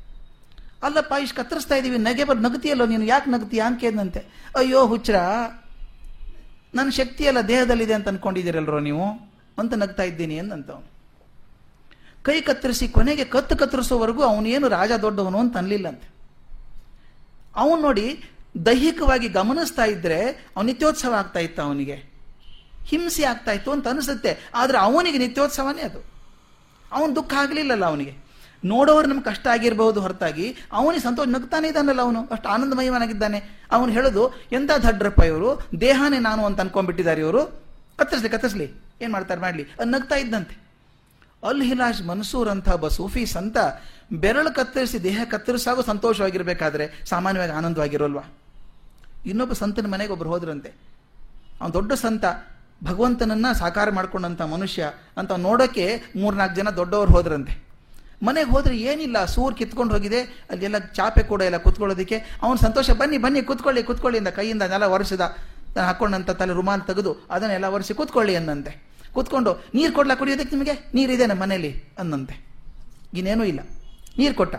ಅಲ್ಲಪ್ಪ, 0.82 1.14
ಇಷ್ಟು 1.22 1.36
ಕತ್ತರಿಸ್ತಾ 1.36 1.74
ಇದ್ದೀವಿ 1.74 1.98
ನಗೆ 1.98 2.24
ಬರ್, 2.24 2.38
ನಗ್ತೀಯಲ್ಲೋ 2.38 2.86
ನೀನು, 2.86 3.04
ಯಾಕೆ 3.04 3.30
ನಗ್ತೀಯ 3.30 3.60
ಅಂತ 3.60 3.80
ಕೇಳಿದಂತೆ 3.80 4.50
ಅಯ್ಯೋ 4.56 4.86
ಹುಚ್ರ 4.86 5.14
ನನ್ನ 6.74 6.90
ಶಕ್ತಿ 6.90 7.24
ಎಲ್ಲ 7.24 7.40
ದೇಹದಲ್ಲಿದೆ 7.40 7.94
ಅಂತ 7.94 8.08
ಅಂದ್ಕೊಂಡಿದ್ದೀರಲ್ರೋ 8.08 8.80
ನೀವು? 8.80 9.06
ಅಂತ 9.58 9.74
ನಗ್ತಾ 9.74 10.02
ಇದ್ದೀನಿ 10.02 10.36
ಎಂದಂತ 10.36 10.70
ಅವನು. 10.70 10.90
ಕೈ 12.22 12.40
ಕತ್ತರಿಸಿ 12.40 12.88
ಕೊನೆಗೆ 12.88 13.24
ಕತ್ತು 13.24 13.56
ಕತ್ತರಿಸೋವರೆಗೂ 13.56 14.22
ಅವನೇನು 14.22 14.68
ರಾಜ 14.68 14.92
ದೊಡ್ಡವನು 14.92 15.38
ಅಂತ 15.38 15.56
ಅನ್ಲಿಲ್ಲಂತೆ. 15.56 16.15
ಅವನು 17.56 17.82
ನೋಡಿ 17.82 18.24
ದೈಹಿಕವಾಗಿ 18.66 19.28
ಗಮನಿಸ್ತಾ 19.28 19.84
ಇದ್ರೆ 19.84 20.30
ಅವನು 20.30 20.66
ನಿತ್ಯೋತ್ಸವ 20.66 21.12
ಆಗ್ತಾ 21.12 21.40
ಇತ್ತು 21.40 21.62
ಅವನಿಗೆ. 21.62 22.16
ಹಿಂಸೆ 22.84 23.24
ಆಗ್ತಾ 23.24 23.52
ಇತ್ತು 23.52 23.70
ಅಂತ 23.70 23.88
ಅನಿಸುತ್ತೆ. 23.88 24.50
ಆದರೆ 24.54 24.78
ಅವನಿಗೆ 24.78 25.18
ನಿತ್ಯೋತ್ಸವನೇ 25.18 25.82
ಅದು. 25.82 26.04
ಅವನು 26.92 27.16
ದುಃಖ 27.16 27.34
ಆಗಲಿಲ್ಲಲ್ಲ 27.34 27.84
ಅವನಿಗೆ. 27.84 28.26
ನೋಡೋರು 28.64 29.08
ನಮ್ಗೆ 29.08 29.24
ಕಷ್ಟ 29.24 29.46
ಆಗಿರಬಹುದು 29.46 30.00
ಹೊರತಾಗಿ, 30.00 30.56
ಅವನಿಗೆ 30.72 31.02
ಸಂತೋಷ 31.02 31.28
ನಗ್ತಾನೆ 31.28 31.68
ಇದ್ದಾನಲ್ಲ 31.68 32.00
ಅವನು. 32.00 32.26
ಅಷ್ಟು 32.26 32.48
ಆನಂದಮಯವಾಗಿದ್ದಾನೆ. 32.48 33.42
ಅವನು 33.72 33.92
ಹೇಳೋದು 33.92 34.34
ಎಂಥ 34.52 34.70
ದಡ್ರಪ್ಪ 34.70 35.22
ಇವರು? 35.22 35.68
ದೇಹನೇ 35.80 36.18
ನಾನು 36.18 36.46
ಅಂತ 36.46 36.60
ಅನ್ಕೊಂಡ್ಬಿಟ್ಟಿದ್ದಾರೆ 36.60 37.20
ಇವರು. 37.20 37.62
ಕತ್ತರಿಸ್ಲಿ 37.98 38.28
ಕತ್ತರಿಸ್ಲಿ. 38.28 38.72
ಏನು 39.02 39.12
ಮಾಡ್ತಾರೆ, 39.12 39.40
ಮಾಡಲಿ. 39.40 39.62
ಅದು 39.62 39.90
ನಗ್ತಾ 39.90 40.16
ಇದ್ದಂತೆ. 40.16 40.65
ಅಲ್ 41.48 41.62
ಹಿಲಾಜ್ 41.62 42.02
ಮನ್ಸೂರ್ 42.02 42.48
ಅಂತ 42.48 42.68
ಒಬ್ಬ 42.68 42.88
ಸೂಫಿ 42.88 43.26
ಸಂತ 43.26 43.56
ಬೆರಳು 44.12 44.54
ಕತ್ತರಿಸಿ, 44.54 45.02
ದೇಹ 45.02 45.20
ಕತ್ತರಿಸಾಗೂ 45.24 45.82
ಸಂತೋಷವಾಗಿರ್ಬೇಕಾದ್ರೆ 45.82 46.84
ಸಾಮಾನ್ಯವಾಗಿ 47.08 47.52
ಆನಂದವಾಗಿರೋಲ್ವಾ? 47.52 48.24
ಇನ್ನೊಬ್ಬ 49.26 49.52
ಸಂತನ 49.52 49.86
ಮನೆಗೆ 49.86 50.12
ಒಬ್ರು 50.12 50.28
ಹೋದ್ರಂತೆ. 50.28 50.70
ಅವನು 51.60 51.72
ದೊಡ್ಡ 51.72 51.92
ಸಂತ, 51.92 52.24
ಭಗವಂತನನ್ನ 52.84 53.52
ಸಾಕಾರ 53.52 53.90
ಮಾಡ್ಕೊಂಡಂತ 53.90 54.42
ಮನುಷ್ಯ 54.42 54.82
ಅಂತ 55.16 55.32
ನೋಡೋಕ್ಕೆ 55.32 55.86
ನೋಡೋಕೆ 55.86 56.20
ಮೂರ್ನಾಲ್ಕು 56.20 56.56
ಜನ 56.56 56.70
ದೊಡ್ಡವರು 56.70 57.10
ಹೋದ್ರಂತೆ. 57.10 57.66
ಮನೆಗೆ 58.26 58.50
ಹೋದ್ರೆ 58.50 58.78
ಏನಿಲ್ಲ, 58.78 59.24
ಸೂರ್ 59.24 59.54
ಕಿತ್ಕೊಂಡು 59.54 59.94
ಹೋಗಿದೆ, 59.94 60.20
ಅಲ್ಲೆಲ್ಲ 60.50 60.78
ಚಾಪೆ 60.78 61.22
ಕೂಡ 61.22 61.42
ಎಲ್ಲ 61.42 61.56
ಕುತ್ಕೊಳ್ಳೋದಕ್ಕೆ. 61.56 62.18
ಅವನು 62.42 62.58
ಸಂತೋಷ, 62.58 62.90
ಬನ್ನಿ 62.90 63.18
ಬನ್ನಿ, 63.18 63.42
ಕುತ್ಕೊಳ್ಳಿ 63.42 63.82
ಕುತ್ಕೊಳ್ಳಿ 63.82 64.18
ಅಂತ 64.18 64.28
ಕೈಯಿಂದ 64.28 64.62
ನೆಲ 64.62 64.84
ಒರೆಸಿದ, 64.84 65.20
ಹಾಕೊಂಡಂತ 65.88 66.30
ತಲೆ 66.30 66.52
ರುಮಾಲ್ 66.52 66.82
ತೆಗೆದು 66.82 67.26
ಅದನ್ನೆಲ್ಲ 67.30 67.64
ಒರೆಸಿ 67.64 67.94
ಕುತ್ಕೊಳ್ಳಿ 67.94 68.36
ಅನ್ನಂತೆ. 68.36 68.85
ಕುತ್ಕೊಂಡು, 69.16 69.64
ನೀರು 69.74 69.92
ಕೊಡ್ಲಾ 69.92 70.14
ಕುಡಿಯೋದಕ್ಕೆ 70.14 70.56
ನಿಮಗೆ? 70.56 70.90
ನೀರಿದೆ 70.94 71.26
ನಮ್ಮ 71.26 71.42
ಮನೆಯಲ್ಲಿ 71.42 71.84
ಅನ್ನಂತೆ. 71.98 72.46
ಇನ್ನೇನೂ 73.14 73.44
ಇಲ್ಲ. 73.44 73.60
ನೀರು 74.18 74.34
ಕೊಟ್ಟ. 74.34 74.56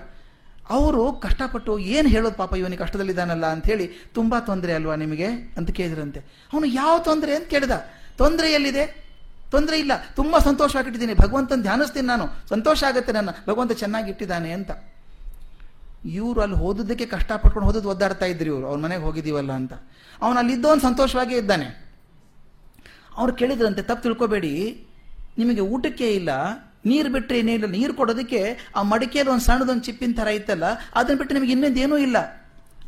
ಅವರು 0.70 1.14
ಕಷ್ಟಪಟ್ಟು 1.14 1.80
ಏನು 1.80 2.10
ಹೇಳೋದು 2.10 2.36
ಪಾಪ 2.36 2.56
ಇವನಿಗೆ 2.56 2.84
ಕಷ್ಟದಲ್ಲಿದ್ದಾನಲ್ಲ 2.84 3.46
ಅಂತ 3.46 3.66
ತುಂಬ 4.14 4.40
ತೊಂದರೆ 4.40 4.74
ಅಲ್ವಾ 4.74 4.96
ನಿಮಗೆ? 4.96 5.26
ಅಂತ 5.26 5.72
ಕೇಳಿದ್ರಂತೆ. 5.72 6.20
ಅವನು, 6.54 6.66
ಯಾವ 6.66 7.00
ತೊಂದರೆ? 7.00 7.36
ಅಂತ 7.36 7.48
ಕೇಳಿದ. 7.48 7.72
ತೊಂದರೆ 8.18 8.54
ಎಲ್ಲಿದೆ? 8.54 9.08
ತೊಂದರೆ 9.52 9.80
ಇಲ್ಲ. 9.80 9.92
ತುಂಬ 10.16 10.38
ಸಂತೋಷವಾಗಿಟ್ಟಿದ್ದೀನಿ 10.38 11.14
ಭಗವಂತನ 11.14 11.62
ಧ್ಯಾನಿಸ್ತೀನಿ 11.62 12.08
ನಾನು. 12.08 12.28
ಸಂತೋಷ 12.50 12.84
ಆಗುತ್ತೆ 12.84 13.12
ನನ್ನ. 13.12 13.30
ಭಗವಂತ 13.50 13.72
ಚೆನ್ನಾಗಿ 13.72 14.10
ಇಟ್ಟಿದ್ದಾನೆ, 14.10 14.52
ಅಂತ. 14.52 14.72
ಇವರು 16.06 16.42
ಅಲ್ಲಿ 16.42 16.56
ಓದೋದಕ್ಕೆ 16.56 17.06
ಕಷ್ಟಪಟ್ಕೊಂಡು 17.06 17.70
ಓದೋದು 17.70 17.90
ಒದ್ದಾಡ್ತಾ 17.90 18.26
ಇದ್ರಿ 18.26 18.46
ಇವರು. 18.46 18.68
ಅವ್ರ 18.68 18.80
ಮನೆಗೆ 18.80 19.02
ಹೋಗಿದ್ದೀವಲ್ಲ 19.02 19.52
ಅಂತ. 19.52 19.74
ಅವನು 20.22 20.80
ಸಂತೋಷವಾಗೇ 20.80 21.38
ಇದ್ದಾನೆ. 21.38 21.87
ಅವ್ರು 23.20 23.32
ಕೇಳಿದ್ರಂತೆ, 23.40 23.82
ತಪ್ಪು 23.90 24.04
ತಿಳ್ಕೊಬೇಡಿ. 24.06 24.54
ನಿಮಗೆ 25.40 25.64
ಊಟಕ್ಕೆ 25.74 26.08
ಇಲ್ಲ, 26.20 26.32
ನೀರು 26.90 27.10
ಬಿಟ್ಟರೆ 27.14 27.38
ಏನೇ 27.42 27.54
ಇಲ್ಲ, 27.58 27.68
ನೀರು 27.78 27.94
ಕೊಡೋದಕ್ಕೆ 28.00 28.42
ಆ 28.80 28.82
ಮಡಿಕೆಯಲ್ಲಿ 28.92 29.32
ಒಂದು 29.36 29.46
ಸಣ್ಣದೊಂದು 29.48 29.86
ಚಿಪ್ಪಿನ 29.88 30.14
ಥರ 30.20 30.28
ಇತ್ತಲ್ಲ 30.40 30.66
ಅದನ್ನು 31.00 31.20
ಬಿಟ್ಟು 31.22 31.34
ನಿಮಗೆ 31.38 31.54
ಇನ್ನೊಂದೇನೂ 31.56 31.96
ಇಲ್ಲ. 32.08 32.18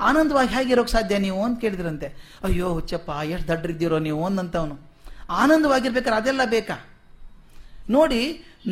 ಆನಂದವಾಗಿ 0.09 0.51
ಹೇಗಿರೋಕೆ 0.55 0.91
ಸಾಧ್ಯ 0.95 1.15
ನೀವು 1.23 1.39
ಅಂತ 1.45 1.57
ಕೇಳಿದ್ರಂತೆ. 1.63 2.07
ಅಯ್ಯೋ, 2.47 2.67
ಹುಚ್ಚಪ್ಪ, 2.77 3.09
ಎಷ್ಟು 3.33 3.47
ದಡ್ರಿದ್ದೀರೋ 3.51 3.97
ನೀವು 4.07 4.21
ಅಂದಂತವನು 4.27 4.75
ಆನಂದವಾಗಿರ್ಬೇಕಾದ್ರೆ 5.41 6.17
ಅದೆಲ್ಲ 6.21 6.43
ಬೇಕಾ? 6.53 6.77
ನೋಡಿ, 7.95 8.21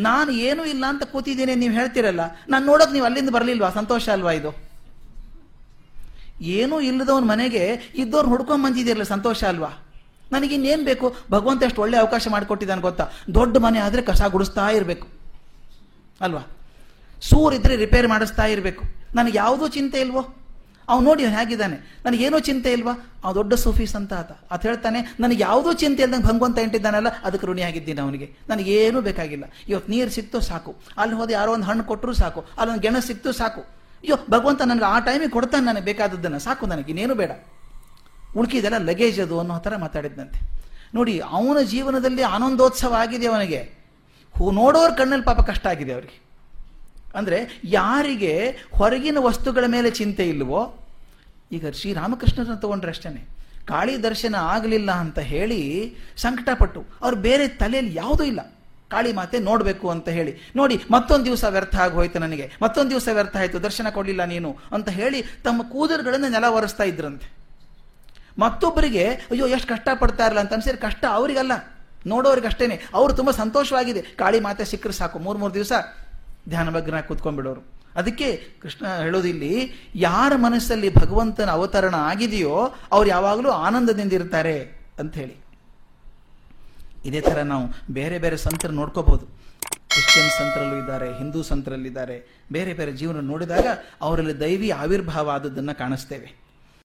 ನಾನು 0.08 0.32
ಏನೂ 0.48 0.63
ಇಲ್ಲ 0.74 0.84
ಅಂತ 0.93 1.04
ಕೂತಿದ್ದೀನಿ 1.13 1.54
ನೀವು 1.63 1.74
ಹೇಳ್ತಿರಲ್ಲ, 1.80 2.24
ನಾನು 2.54 2.63
ನೋಡೋದು 2.72 2.93
ನೀವು 2.98 3.08
ಅಲ್ಲಿಂದ 3.10 3.32
ಬರಲಿಲ್ವಾ? 3.38 3.70
ಸಂತೋಷ 3.80 4.08
ಅಲ್ವಾ 4.15 4.32
ಇದು? 4.39 4.52
ಏನೂ 6.58 6.76
ಇಲ್ಲದವನ 6.89 7.28
ಮನೆಗೆ 7.34 7.65
ಇದ್ದವ್ರು 8.02 8.30
ಹುಡ್ಕೊಂಡ್ 8.34 8.63
ಬಂದಿದ್ದೀರಲ್ಲ, 8.65 9.08
ಸಂತೋಷ 9.15 9.43
ಅಲ್ವಾ? 9.52 9.72
ನನಗಿನ್ನೇನು 10.32 10.84
ಬೇಕು? 10.84 11.16
ಭಗವಂತ 11.32 11.63
ಎಷ್ಟು 11.63 11.82
ಒಳ್ಳೆ 11.82 11.98
ಅವಕಾಶ 11.98 12.28
ಮಾಡಿಕೊಟ್ಟಿದ್ದಾನೆ 12.32 12.82
ಗೊತ್ತಾ? 12.82 13.08
ದೊಡ್ಡ 13.34 13.58
ಮನೆ 13.58 13.80
ಆದರೆ 13.80 14.02
ಕಸ 14.02 14.22
ಗುಡಿಸ್ತಾ 14.22 14.70
ಇರಬೇಕು. 14.70 15.08
ಅಲ್ವಾ? 16.22 16.42
ಸೂರಿದ್ರೆ 17.22 17.76
ರಿಪೇರಿ 17.76 18.08
ಮಾಡಿಸ್ತಾ 18.08 18.46
ಇರಬೇಕು. 18.46 18.86
ನನಗೆ 19.16 19.38
ಯಾವುದೂ 19.38 19.68
ಚಿಂತೆ 19.68 20.00
ಇಲ್ವೋ? 20.00 20.34
ಅವ್ನು 20.90 21.10
ನೋಡಿ 21.10 21.24
ಅವ್ನು 21.24 21.38
ಹೇಗಿದ್ದಾನೆ. 21.38 22.02
ನನಗೇನೋ 22.06 22.40
ಚಿಂತೆ 22.40 22.72
ಇಲ್ವಾ? 22.72 22.92
ಅವ್ನು 23.24 23.36
ದೊಡ್ಡ 23.36 23.54
ಸೂಫೀಸ್ 23.54 23.96
ಅಂತ 23.96 24.13
ಆತ. 24.13 24.32
ಅದು 24.32 24.68
ಹೇಳ್ತಾನೆ, 24.68 25.16
ನನಗೆ 25.20 25.44
ಯಾವುದೂ 25.44 25.74
ಚಿಂತೆ 25.74 26.04
ಇಲ್ದಂಗೆ 26.04 26.26
ಭಗವಂತ 26.26 26.58
ಇಂಟಿದ್ದಾನಲ್ಲ 26.60 27.08
ಅದಕ್ಕೆ 27.24 27.48
ಋಣಿಯಾಗಿದ್ದೀನಿ 27.48 28.02
ಅವನಿಗೆ. 28.02 28.34
ನನಗೇನೂ 28.50 29.02
ಬೇಕಾಗಿಲ್ಲ. 29.02 29.44
ಇವತ್ತು 29.70 29.92
ನೀರು 29.92 30.10
ಸಿಕ್ತು 30.10 30.42
ಸಾಕು. 30.42 30.76
ಅಲ್ಲಿ 30.98 31.16
ಹೋದ 31.16 31.32
ಯಾರೋ 31.32 31.54
ಒಂದು 31.54 31.66
ಹಣ್ಣು 31.66 31.84
ಕೊಟ್ಟರು 31.84 32.13
ಸಾಕು. 32.13 32.46
ಅಲ್ಲೊಂದು 32.58 32.82
ಗೆಣಸು 32.82 33.08
ಸಿಕ್ತು 33.08 33.32
ಸಾಕು. 33.32 33.62
ಅಯ್ಯೋ, 33.62 34.16
ಭಗವಂತ 34.30 34.62
ನನಗೆ 34.62 34.86
ಆ 34.86 35.00
ಟೈಮಿಗೆ 35.00 35.32
ಕೊಡ್ತಾನೆ 35.32 35.66
ನನಗೆ 35.66 35.86
ಬೇಕಾದದ್ದನ್ನು. 35.86 36.40
ಸಾಕು 36.40 36.66
ನನಗೆ, 36.66 36.90
ಇನ್ನೇನು 36.90 37.16
ಬೇಡ. 37.16 37.32
ಉಳ್ಕಿದೆಲ್ಲ 38.41 38.78
ಲಗೇಜ್ 38.89 39.19
ಅದು 39.26 39.36
ಅನ್ನೋ 39.43 39.58
ಥರ 39.65 39.76
ಮಾತಾಡಿದ್ದಂತೆ 39.86 40.39
ನೋಡಿ, 40.97 41.13
ಅವನ 41.38 41.58
ಜೀವನದಲ್ಲಿ 41.73 42.23
ಆನಂದೋತ್ಸವ 42.36 42.93
ಆಗಿದೆ 43.04 43.28
ಅವನಿಗೆ. 43.32 43.62
ಹೂ 44.36 44.45
ನೋಡೋರ 44.60 44.89
ಕಣ್ಣಲ್ಲಿ 45.00 45.26
ಪಾಪ 45.30 45.41
ಕಷ್ಟ 45.50 45.65
ಆಗಿದೆ 45.71 45.93
ಅವರಿಗೆ. 45.97 46.17
ಅಂದರೆ 47.19 47.39
ಯಾರಿಗೆ 47.78 48.34
ಹೊರಗಿನ 48.80 49.19
ವಸ್ತುಗಳ 49.28 49.65
ಮೇಲೆ 49.76 49.89
ಚಿಂತೆ 50.00 50.26
ಇಲ್ವೋ, 50.34 50.62
ಈಗ 51.52 51.65
ಶ್ರೀರಾಮಕೃಷ್ಣನ 51.80 52.56
ತಗೊಂಡ್ರೆ 52.65 52.91
ಅಷ್ಟೇ 52.95 53.21
ಕಾಳಿ 53.71 53.93
ದರ್ಶನ 54.08 54.36
ಆಗಲಿಲ್ಲ 54.54 54.91
ಅಂತ 55.04 55.19
ಹೇಳಿ 55.32 55.62
ಸಂಕಟಪಟ್ಟು, 56.26 56.82
ಅವ್ರು 57.04 57.17
ಬೇರೆ 57.28 57.45
ತಲೆಯಲ್ಲಿ 57.62 57.93
ಯಾವುದೂ 58.02 58.23
ಇಲ್ಲ. 58.32 58.41
ಕಾಳಿ 58.93 59.10
ಮಾತೆ 59.17 59.38
ನೋಡಬೇಕು 59.47 59.88
ಅಂತ 59.93 60.10
ಹೇಳಿ. 60.17 60.34
ನೋಡಿ, 60.60 60.76
ಮತ್ತೊಂದು 60.95 61.26
ದಿವಸ 61.30 61.43
ವ್ಯರ್ಥ 61.56 61.76
ಆಗೋಯ್ತು 61.86 62.19
ನನಗೆ. 62.26 62.45
ಮತ್ತೊಂದು 62.63 62.91
ದಿವಸ 62.93 63.08
ವ್ಯರ್ಥ 63.17 63.36
ಆಯಿತು, 63.41 63.58
ದರ್ಶನ 63.65 63.88
ಕೊಡಲಿಲ್ಲ 63.97 64.26
ನೀನು 64.34 64.52
ಅಂತ 64.76 64.89
ಹೇಳಿ 65.00 65.19
ತಮ್ಮ 65.47 65.62
ಕೂದಲುಗಳನ್ನು 65.73 66.30
ನೆಲ 66.36 66.45
ಒರೆಸ್ತಾ 66.58 66.86
ಇದ್ರಂತೆ. 66.91 67.28
ಮತ್ತೊಬ್ಬರಿಗೆ, 68.39 69.08
ಅಯ್ಯೋ, 69.08 69.47
ಎಷ್ಟು 69.47 69.67
ಕಷ್ಟ 69.67 69.89
ಪಡ್ತಾ 70.00 70.26
ಇರಲ್ಲ 70.26 70.39
ಅಂತ 70.39 70.54
ಅನ್ಸಿದ್ರೆ 70.54 70.78
ಕಷ್ಟ 70.78 71.06
ಅವರಿಗಲ್ಲ. 71.12 71.52
ನೋಡೋರಿಗೆ 72.06 72.47
ಅಷ್ಟೇನೆ 72.47 72.80
ಅವರು 72.93 73.13
ತುಂಬ 73.13 73.32
ಸಂತೋಷವಾಗಿದೆ. 73.32 74.02
ಕಾಳಿ 74.02 74.39
ಮಾತೆ 74.39 74.65
ಸಿಕ್ಕರೆ 74.65 74.93
ಸಾಕು. 74.93 75.19
ಮೂರು 75.19 75.39
ಮೂರು 75.39 75.54
ದಿವಸ 75.54 75.71
ಧ್ಯಾನ 76.50 76.69
ಧ್ಯಾನಭಗ್ನ 76.69 77.00
ಕೂತ್ಕೊಂಡ್ಬಿಡೋರು. 77.00 77.62
ಅದಕ್ಕೆ 77.95 78.43
ಕೃಷ್ಣ 78.62 78.97
ಹೇಳೋದಿಲ್ಲಿ 78.97 79.71
ಯಾರ 79.95 80.34
ಮನಸ್ಸಲ್ಲಿ 80.36 80.95
ಭಗವಂತನ 80.95 81.50
ಅವತರಣ 81.50 81.95
ಆಗಿದೆಯೋ, 81.95 82.76
ಅವ್ರು 82.91 83.10
ಯಾವಾಗಲೂ 83.10 83.50
ಆನಂದದಿಂದ 83.50 84.13
ಇರ್ತಾರೆ 84.13 84.80
ಅಂತ 85.00 85.15
ಹೇಳಿ. 85.15 85.36
ಇದೇ 87.06 87.21
ತರ 87.21 87.41
ನಾವು 87.41 87.93
ಬೇರೆ 87.93 88.19
ಬೇರೆ 88.19 88.38
ಸಂತರು 88.38 88.71
ನೋಡ್ಕೋಬಹುದು 88.71 89.26
ಕ್ರಿಶ್ಚಿಯನ್ 89.88 90.30
ಸಂತರಲ್ಲೂ 90.30 90.76
ಇದ್ದಾರೆ, 90.76 91.17
ಹಿಂದೂ 91.17 91.43
ಸಂತರಲ್ಲಿದ್ದಾರೆ. 91.43 92.43
ಬೇರೆ 92.52 92.73
ಬೇರೆ 92.73 92.91
ಜೀವನ 92.91 93.19
ನೋಡಿದಾಗ, 93.19 93.67
ಅವರಲ್ಲಿ 94.02 94.39
ದೈವಿ 94.39 94.69
ಆವಿರ್ಭಾವ 94.69 95.30
ಆದದ್ದನ್ನು 95.30 95.78
ಕಾಣಿಸ್ತೇವೆ. 95.78 96.46